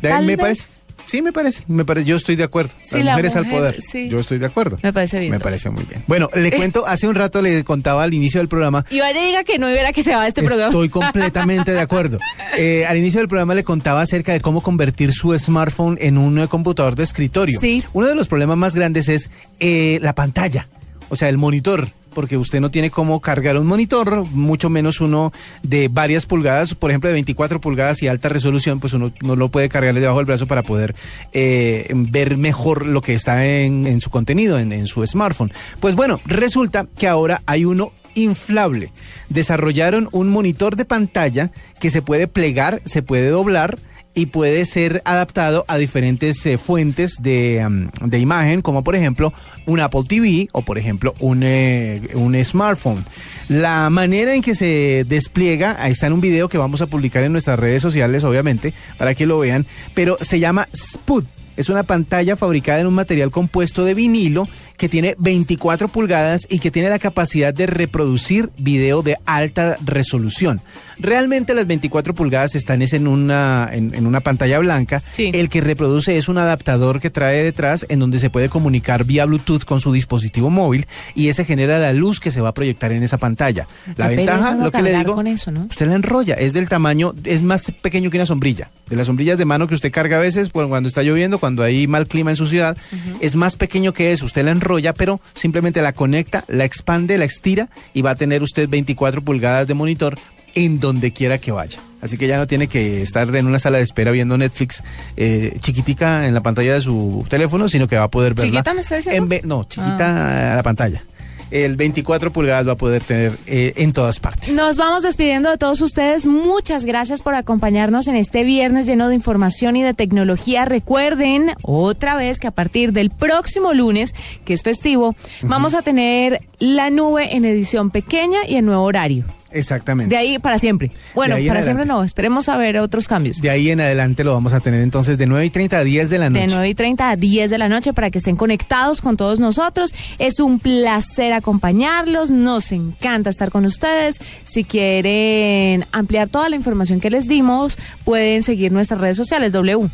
[0.00, 0.38] Tal me vez.
[0.38, 0.66] parece.
[1.10, 1.64] Sí, me parece.
[1.66, 2.06] Me parece.
[2.06, 2.72] Yo estoy de acuerdo.
[2.82, 3.80] Sí, las la mujeres al poder.
[3.82, 4.08] sí.
[4.08, 4.78] Yo estoy de acuerdo.
[4.80, 5.32] Me parece bien.
[5.32, 6.04] Me parece muy bien.
[6.06, 6.86] Bueno, le cuento.
[6.86, 8.86] Hace un rato le contaba al inicio del programa.
[8.90, 10.68] Y vaya diga que no verá que se va de este programa.
[10.70, 12.18] Estoy completamente de acuerdo.
[12.58, 16.38] Eh, al inicio del programa le contaba acerca de cómo convertir su smartphone en un
[16.38, 17.60] eh, computador de escritorio.
[17.60, 17.84] Sí.
[17.92, 19.30] Uno de los problemas más grandes es
[19.60, 20.68] eh, la pantalla,
[21.08, 21.88] o sea, el monitor.
[22.14, 25.32] Porque usted no tiene cómo cargar un monitor, mucho menos uno
[25.62, 29.48] de varias pulgadas, por ejemplo, de 24 pulgadas y alta resolución, pues uno no lo
[29.48, 30.94] puede cargarle debajo del brazo para poder
[31.32, 35.52] eh, ver mejor lo que está en, su contenido, en, en su smartphone.
[35.80, 38.92] Pues bueno, resulta que ahora hay uno inflable.
[39.28, 43.78] Desarrollaron un monitor de pantalla que se puede plegar, se puede doblar
[44.14, 49.32] y puede ser adaptado a diferentes eh, fuentes de, am, de imagen, como por ejemplo
[49.66, 53.04] un Apple TV o por ejemplo un, eh, un smartphone.
[53.48, 57.24] La manera en que se despliega, ahí está en un video que vamos a publicar
[57.24, 61.24] en nuestras redes sociales, obviamente, para que lo vean, pero se llama Spud.
[61.60, 64.48] Es una pantalla fabricada en un material compuesto de vinilo
[64.78, 70.62] que tiene 24 pulgadas y que tiene la capacidad de reproducir video de alta resolución.
[70.98, 75.02] Realmente las 24 pulgadas están es en una, en, en una pantalla blanca.
[75.12, 75.30] Sí.
[75.34, 79.26] El que reproduce es un adaptador que trae detrás en donde se puede comunicar vía
[79.26, 82.90] Bluetooth con su dispositivo móvil y ese genera la luz que se va a proyectar
[82.92, 83.66] en esa pantalla.
[83.96, 85.66] La Qué ventaja, lo que le digo, con eso, ¿no?
[85.68, 88.70] usted la enrolla, es del tamaño, es más pequeño que una sombrilla.
[88.88, 91.64] De las sombrillas de mano que usted carga a veces cuando está lloviendo, cuando cuando
[91.64, 92.76] hay mal clima en su ciudad,
[93.20, 94.24] es más pequeño que eso.
[94.24, 98.44] Usted la enrolla, pero simplemente la conecta, la expande, la estira y va a tener
[98.44, 100.16] usted 24 pulgadas de monitor
[100.54, 101.80] en donde quiera que vaya.
[102.00, 104.84] Así que ya no tiene que estar en una sala de espera viendo Netflix
[105.16, 108.52] eh, chiquitica en la pantalla de su teléfono, sino que va a poder verla.
[108.52, 109.34] ¿Chiquita me está diciendo?
[109.34, 111.02] en no, chiquita a la pantalla.
[111.50, 114.54] El 24 pulgadas va a poder tener eh, en todas partes.
[114.54, 116.26] Nos vamos despidiendo de todos ustedes.
[116.26, 120.64] Muchas gracias por acompañarnos en este viernes lleno de información y de tecnología.
[120.64, 126.42] Recuerden otra vez que a partir del próximo lunes, que es festivo, vamos a tener
[126.58, 129.24] la nube en edición pequeña y en nuevo horario.
[129.52, 130.14] Exactamente.
[130.14, 130.90] De ahí para siempre.
[131.14, 132.02] Bueno, para siempre no.
[132.02, 133.40] Esperemos a ver otros cambios.
[133.40, 136.10] De ahí en adelante lo vamos a tener entonces de 9 y 30 a 10
[136.10, 136.46] de la noche.
[136.46, 139.40] De 9 y 30 a 10 de la noche para que estén conectados con todos
[139.40, 139.94] nosotros.
[140.18, 142.30] Es un placer acompañarlos.
[142.30, 144.20] Nos encanta estar con ustedes.
[144.44, 149.90] Si quieren ampliar toda la información que les dimos, pueden seguir nuestras redes sociales W.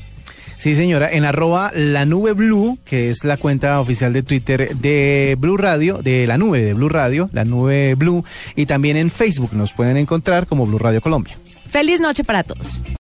[0.57, 5.37] Sí, señora, en arroba la nube blue, que es la cuenta oficial de Twitter de
[5.39, 8.25] Blue Radio, de la nube de Blue Radio, la nube blue,
[8.55, 11.37] y también en Facebook nos pueden encontrar como Blue Radio Colombia.
[11.69, 12.81] Feliz noche para todos.